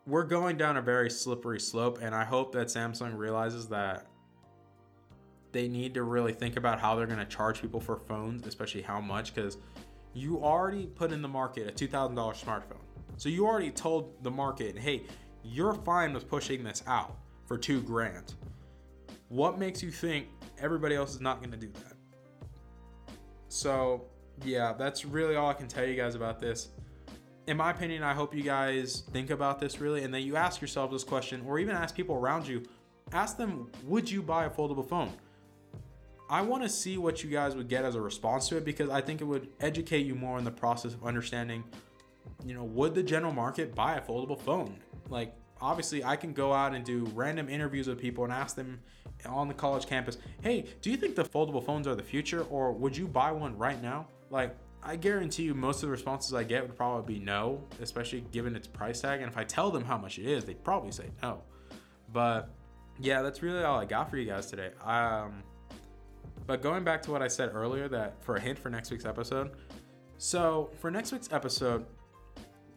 we're 0.05 0.25
going 0.25 0.57
down 0.57 0.75
a 0.75 0.81
very 0.81 1.09
slippery 1.09 1.61
slope. 1.61 1.99
And 2.01 2.13
I 2.13 2.25
hope 2.25 2.51
that 2.51 2.67
Samsung 2.67 3.17
realizes 3.17 3.69
that 3.69 4.07
they 5.51 5.67
need 5.67 5.93
to 5.95 6.03
really 6.03 6.33
think 6.33 6.57
about 6.57 6.79
how 6.79 6.95
they're 6.95 7.07
going 7.07 7.19
to 7.19 7.25
charge 7.25 7.61
people 7.61 7.79
for 7.79 7.97
phones, 7.97 8.45
especially 8.47 8.81
how 8.81 9.01
much, 9.01 9.33
because 9.33 9.57
you 10.13 10.43
already 10.43 10.85
put 10.85 11.11
in 11.11 11.21
the 11.21 11.27
market 11.27 11.67
a 11.67 11.87
$2,000 11.87 12.15
smartphone. 12.15 12.81
So 13.17 13.29
you 13.29 13.45
already 13.45 13.71
told 13.71 14.23
the 14.23 14.31
market, 14.31 14.77
hey, 14.77 15.03
you're 15.43 15.73
fine 15.73 16.13
with 16.13 16.29
pushing 16.29 16.63
this 16.63 16.83
out 16.87 17.17
for 17.45 17.57
two 17.57 17.81
grand. 17.81 18.33
What 19.29 19.59
makes 19.59 19.81
you 19.81 19.91
think 19.91 20.27
everybody 20.59 20.95
else 20.95 21.15
is 21.15 21.21
not 21.21 21.39
going 21.39 21.51
to 21.51 21.57
do 21.57 21.71
that? 21.83 21.93
So, 23.47 24.05
yeah, 24.43 24.73
that's 24.73 25.05
really 25.05 25.35
all 25.35 25.49
I 25.49 25.53
can 25.53 25.67
tell 25.67 25.85
you 25.85 25.95
guys 25.95 26.15
about 26.15 26.39
this. 26.39 26.69
In 27.47 27.57
my 27.57 27.71
opinion, 27.71 28.03
I 28.03 28.13
hope 28.13 28.35
you 28.35 28.43
guys 28.43 29.03
think 29.11 29.29
about 29.29 29.59
this 29.59 29.81
really 29.81 30.03
and 30.03 30.13
that 30.13 30.21
you 30.21 30.35
ask 30.35 30.61
yourself 30.61 30.91
this 30.91 31.03
question 31.03 31.43
or 31.45 31.59
even 31.59 31.75
ask 31.75 31.95
people 31.95 32.15
around 32.15 32.47
you. 32.47 32.63
Ask 33.11 33.37
them, 33.37 33.69
would 33.83 34.09
you 34.09 34.21
buy 34.21 34.45
a 34.45 34.49
foldable 34.49 34.87
phone? 34.87 35.11
I 36.31 36.39
want 36.39 36.63
to 36.63 36.69
see 36.69 36.97
what 36.97 37.25
you 37.25 37.29
guys 37.29 37.57
would 37.57 37.67
get 37.67 37.83
as 37.83 37.95
a 37.95 38.01
response 38.01 38.47
to 38.47 38.57
it 38.57 38.63
because 38.63 38.89
I 38.89 39.01
think 39.01 39.19
it 39.19 39.25
would 39.25 39.49
educate 39.59 40.05
you 40.05 40.15
more 40.15 40.37
in 40.37 40.45
the 40.45 40.51
process 40.51 40.93
of 40.93 41.05
understanding, 41.05 41.61
you 42.45 42.53
know, 42.53 42.63
would 42.63 42.95
the 42.95 43.03
general 43.03 43.33
market 43.33 43.75
buy 43.75 43.95
a 43.95 44.01
foldable 44.01 44.39
phone? 44.39 44.79
Like, 45.09 45.35
obviously, 45.59 46.05
I 46.05 46.15
can 46.15 46.31
go 46.31 46.53
out 46.53 46.73
and 46.73 46.85
do 46.85 47.03
random 47.13 47.49
interviews 47.49 47.89
with 47.89 47.99
people 47.99 48.23
and 48.23 48.31
ask 48.31 48.55
them 48.55 48.79
on 49.25 49.49
the 49.49 49.53
college 49.53 49.87
campus, 49.87 50.19
hey, 50.41 50.67
do 50.81 50.89
you 50.89 50.95
think 50.95 51.17
the 51.17 51.25
foldable 51.25 51.61
phones 51.61 51.85
are 51.85 51.95
the 51.95 52.03
future 52.03 52.43
or 52.43 52.71
would 52.71 52.95
you 52.95 53.09
buy 53.09 53.33
one 53.33 53.57
right 53.57 53.81
now? 53.83 54.07
Like, 54.29 54.55
I 54.81 54.95
guarantee 54.95 55.43
you 55.43 55.53
most 55.53 55.77
of 55.77 55.81
the 55.81 55.89
responses 55.89 56.33
I 56.33 56.43
get 56.43 56.65
would 56.65 56.77
probably 56.77 57.15
be 57.15 57.19
no, 57.19 57.61
especially 57.81 58.21
given 58.31 58.55
its 58.55 58.67
price 58.67 59.01
tag. 59.01 59.19
And 59.19 59.29
if 59.29 59.37
I 59.37 59.43
tell 59.43 59.69
them 59.69 59.83
how 59.83 59.97
much 59.97 60.17
it 60.17 60.25
is, 60.27 60.45
they'd 60.45 60.63
probably 60.63 60.91
say 60.91 61.09
no. 61.21 61.43
But 62.13 62.49
yeah, 63.01 63.21
that's 63.21 63.43
really 63.43 63.63
all 63.63 63.77
I 63.77 63.83
got 63.83 64.09
for 64.09 64.15
you 64.15 64.25
guys 64.25 64.45
today. 64.47 64.71
Um, 64.81 65.43
but 66.51 66.61
going 66.61 66.83
back 66.83 67.01
to 67.01 67.11
what 67.11 67.21
I 67.21 67.29
said 67.29 67.51
earlier, 67.53 67.87
that 67.87 68.21
for 68.25 68.35
a 68.35 68.41
hint 68.41 68.59
for 68.59 68.69
next 68.69 68.91
week's 68.91 69.05
episode. 69.05 69.51
So 70.17 70.69
for 70.81 70.91
next 70.91 71.13
week's 71.13 71.31
episode, 71.31 71.85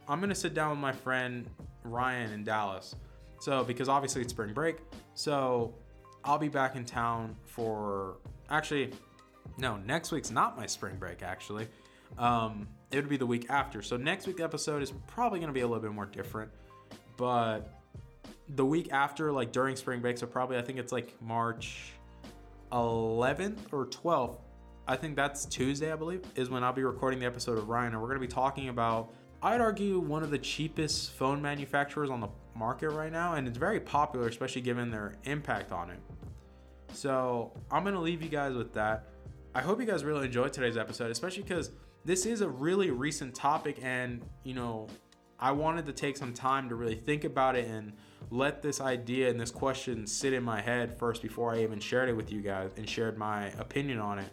I'm 0.07 0.21
gonna 0.21 0.33
sit 0.33 0.55
down 0.55 0.71
with 0.71 0.79
my 0.79 0.93
friend 0.93 1.51
Ryan 1.83 2.31
in 2.31 2.45
Dallas. 2.45 2.95
So 3.41 3.65
because 3.65 3.89
obviously 3.89 4.23
it's 4.23 4.33
spring 4.33 4.55
break, 4.55 4.77
so 5.15 5.75
I'll 6.23 6.39
be 6.39 6.47
back 6.47 6.77
in 6.77 6.85
town 6.85 7.35
for 7.47 8.19
actually 8.49 8.93
no 9.59 9.77
next 9.79 10.13
week's 10.13 10.31
not 10.31 10.57
my 10.57 10.67
spring 10.67 10.95
break 10.95 11.25
actually. 11.25 11.67
Um, 12.17 12.69
it 12.93 12.97
would 12.99 13.09
be 13.09 13.17
the 13.17 13.27
week 13.27 13.51
after. 13.51 13.83
So 13.83 13.97
next 13.97 14.29
week's 14.29 14.41
episode 14.41 14.85
is 14.85 14.93
probably 15.09 15.41
gonna 15.41 15.51
be 15.51 15.63
a 15.63 15.67
little 15.67 15.83
bit 15.83 15.91
more 15.91 16.07
different, 16.07 16.53
but 17.17 17.81
the 18.51 18.65
week 18.65 18.93
after, 18.93 19.33
like 19.33 19.51
during 19.51 19.75
spring 19.75 20.01
break. 20.01 20.17
So 20.17 20.29
probably 20.29 20.59
I 20.59 20.63
think 20.63 20.79
it's 20.79 20.93
like 20.93 21.21
March 21.21 21.95
11th 22.75 23.73
or 23.73 23.87
12th. 23.87 24.41
I 24.87 24.97
think 24.97 25.17
that's 25.17 25.47
Tuesday, 25.47 25.93
I 25.93 25.97
believe, 25.97 26.23
is 26.35 26.51
when 26.51 26.65
I'll 26.65 26.73
be 26.73 26.83
recording 26.83 27.21
the 27.21 27.27
episode 27.27 27.57
of 27.57 27.69
Ryan, 27.69 27.93
and 27.93 28.03
we're 28.03 28.09
gonna 28.09 28.21
be 28.21 28.27
talking 28.27 28.69
about. 28.69 29.15
I'd 29.43 29.61
argue 29.61 29.99
one 30.01 30.23
of 30.23 30.31
the 30.31 30.39
cheapest 30.39 31.13
phone 31.13 31.41
manufacturers 31.41 32.11
on 32.11 32.21
the 32.21 32.29
market 32.57 32.91
right 32.91 33.13
now, 33.13 33.35
and 33.35 33.47
it's 33.47 33.59
very 33.59 33.81
popular, 33.81 34.27
especially 34.27 34.63
given 34.63 34.91
their 34.91 35.15
impact 35.25 35.71
on 35.71 35.91
it. 35.91 36.01
So 36.93 37.53
I'm 37.71 37.85
gonna 37.85 38.01
leave 38.01 38.23
you 38.23 38.29
guys 38.29 38.55
with 38.55 38.73
that. 38.75 39.09
I 39.55 39.63
hope 39.63 39.81
you 39.81 39.87
guys 39.87 40.03
really 40.05 40.27
enjoyed 40.27 40.53
today's 40.53 40.77
episode, 40.77 41.11
especially 41.11 41.45
because 41.45 41.71
this 42.05 42.27
is 42.27 42.41
a 42.41 42.49
really 42.49 42.91
recent 42.91 43.35
topic, 43.35 43.79
and 43.83 44.23
you 44.43 44.55
know, 44.55 44.89
I 45.39 45.53
wanted 45.53 45.87
to 45.87 45.93
take 45.93 46.17
some 46.17 46.33
time 46.33 46.69
to 46.69 46.75
really 46.75 46.97
think 46.97 47.25
about 47.25 47.55
it 47.55 47.69
and 47.69 47.93
let 48.31 48.63
this 48.63 48.81
idea 48.81 49.31
and 49.31 49.39
this 49.39 49.51
question 49.51 50.07
sit 50.07 50.33
in 50.33 50.43
my 50.43 50.61
head 50.61 50.99
first 50.99 51.23
before 51.23 51.55
I 51.55 51.63
even 51.63 51.81
shared 51.81 52.09
it 52.09 52.13
with 52.15 52.33
you 52.33 52.41
guys 52.41 52.71
and 52.77 52.89
shared 52.89 53.19
my 53.19 53.47
opinion 53.59 53.99
on 53.99 54.19
it. 54.19 54.31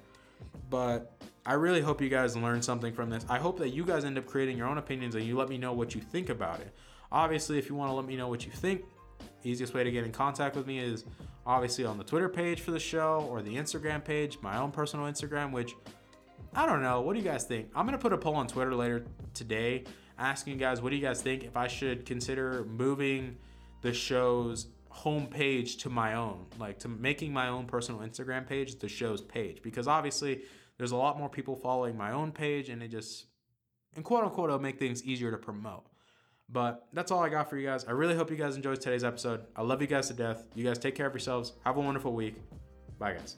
But 0.69 1.13
I 1.45 1.53
really 1.53 1.81
hope 1.81 2.01
you 2.01 2.09
guys 2.09 2.35
learned 2.35 2.63
something 2.63 2.93
from 2.93 3.09
this. 3.09 3.25
I 3.29 3.37
hope 3.37 3.57
that 3.59 3.69
you 3.69 3.83
guys 3.83 4.05
end 4.05 4.17
up 4.17 4.25
creating 4.25 4.57
your 4.57 4.67
own 4.67 4.77
opinions 4.77 5.15
and 5.15 5.25
you 5.25 5.37
let 5.37 5.49
me 5.49 5.57
know 5.57 5.73
what 5.73 5.95
you 5.95 6.01
think 6.01 6.29
about 6.29 6.59
it. 6.59 6.73
Obviously, 7.11 7.57
if 7.57 7.69
you 7.69 7.75
want 7.75 7.89
to 7.89 7.93
let 7.93 8.05
me 8.05 8.15
know 8.15 8.27
what 8.27 8.45
you 8.45 8.51
think, 8.51 8.83
easiest 9.43 9.73
way 9.73 9.83
to 9.83 9.91
get 9.91 10.05
in 10.05 10.11
contact 10.11 10.55
with 10.55 10.67
me 10.67 10.79
is 10.79 11.03
obviously 11.45 11.83
on 11.83 11.97
the 11.97 12.03
Twitter 12.03 12.29
page 12.29 12.61
for 12.61 12.71
the 12.71 12.79
show 12.79 13.27
or 13.29 13.41
the 13.41 13.55
Instagram 13.55 14.03
page, 14.03 14.37
my 14.41 14.57
own 14.57 14.71
personal 14.71 15.05
Instagram, 15.07 15.51
which 15.51 15.75
I 16.53 16.65
don't 16.65 16.81
know. 16.81 17.01
What 17.01 17.13
do 17.13 17.19
you 17.19 17.25
guys 17.25 17.43
think? 17.43 17.69
I'm 17.75 17.85
going 17.85 17.97
to 17.97 18.01
put 18.01 18.13
a 18.13 18.17
poll 18.17 18.35
on 18.35 18.47
Twitter 18.47 18.75
later 18.75 19.05
today 19.33 19.83
asking 20.17 20.53
you 20.53 20.59
guys 20.59 20.81
what 20.81 20.91
do 20.91 20.95
you 20.95 21.01
guys 21.01 21.21
think 21.21 21.43
if 21.43 21.57
I 21.57 21.67
should 21.67 22.05
consider 22.05 22.65
moving 22.65 23.37
the 23.81 23.93
show's 23.93 24.67
homepage 24.93 25.79
to 25.79 25.89
my 25.89 26.13
own, 26.13 26.45
like 26.59 26.79
to 26.79 26.87
making 26.87 27.33
my 27.33 27.47
own 27.47 27.65
personal 27.65 28.01
Instagram 28.01 28.47
page 28.47 28.79
the 28.79 28.87
show's 28.87 29.21
page 29.21 29.61
because 29.61 29.87
obviously 29.87 30.41
there's 30.77 30.91
a 30.91 30.97
lot 30.97 31.17
more 31.17 31.29
people 31.29 31.55
following 31.55 31.97
my 31.97 32.11
own 32.11 32.31
page 32.31 32.69
and 32.69 32.81
it 32.83 32.89
just 32.89 33.25
and 33.95 34.03
quote 34.05 34.23
unquote 34.23 34.49
it'll 34.49 34.59
make 34.59 34.79
things 34.79 35.03
easier 35.03 35.31
to 35.31 35.37
promote. 35.37 35.85
But 36.49 36.87
that's 36.91 37.11
all 37.11 37.23
I 37.23 37.29
got 37.29 37.49
for 37.49 37.57
you 37.57 37.65
guys. 37.65 37.85
I 37.85 37.91
really 37.91 38.15
hope 38.15 38.29
you 38.29 38.35
guys 38.35 38.57
enjoyed 38.57 38.81
today's 38.81 39.05
episode. 39.05 39.45
I 39.55 39.61
love 39.61 39.81
you 39.81 39.87
guys 39.87 40.07
to 40.07 40.13
death. 40.13 40.47
You 40.53 40.65
guys 40.65 40.77
take 40.77 40.95
care 40.95 41.07
of 41.07 41.13
yourselves. 41.13 41.53
Have 41.63 41.77
a 41.77 41.81
wonderful 41.81 42.13
week. 42.13 42.35
Bye 42.99 43.13
guys. 43.13 43.37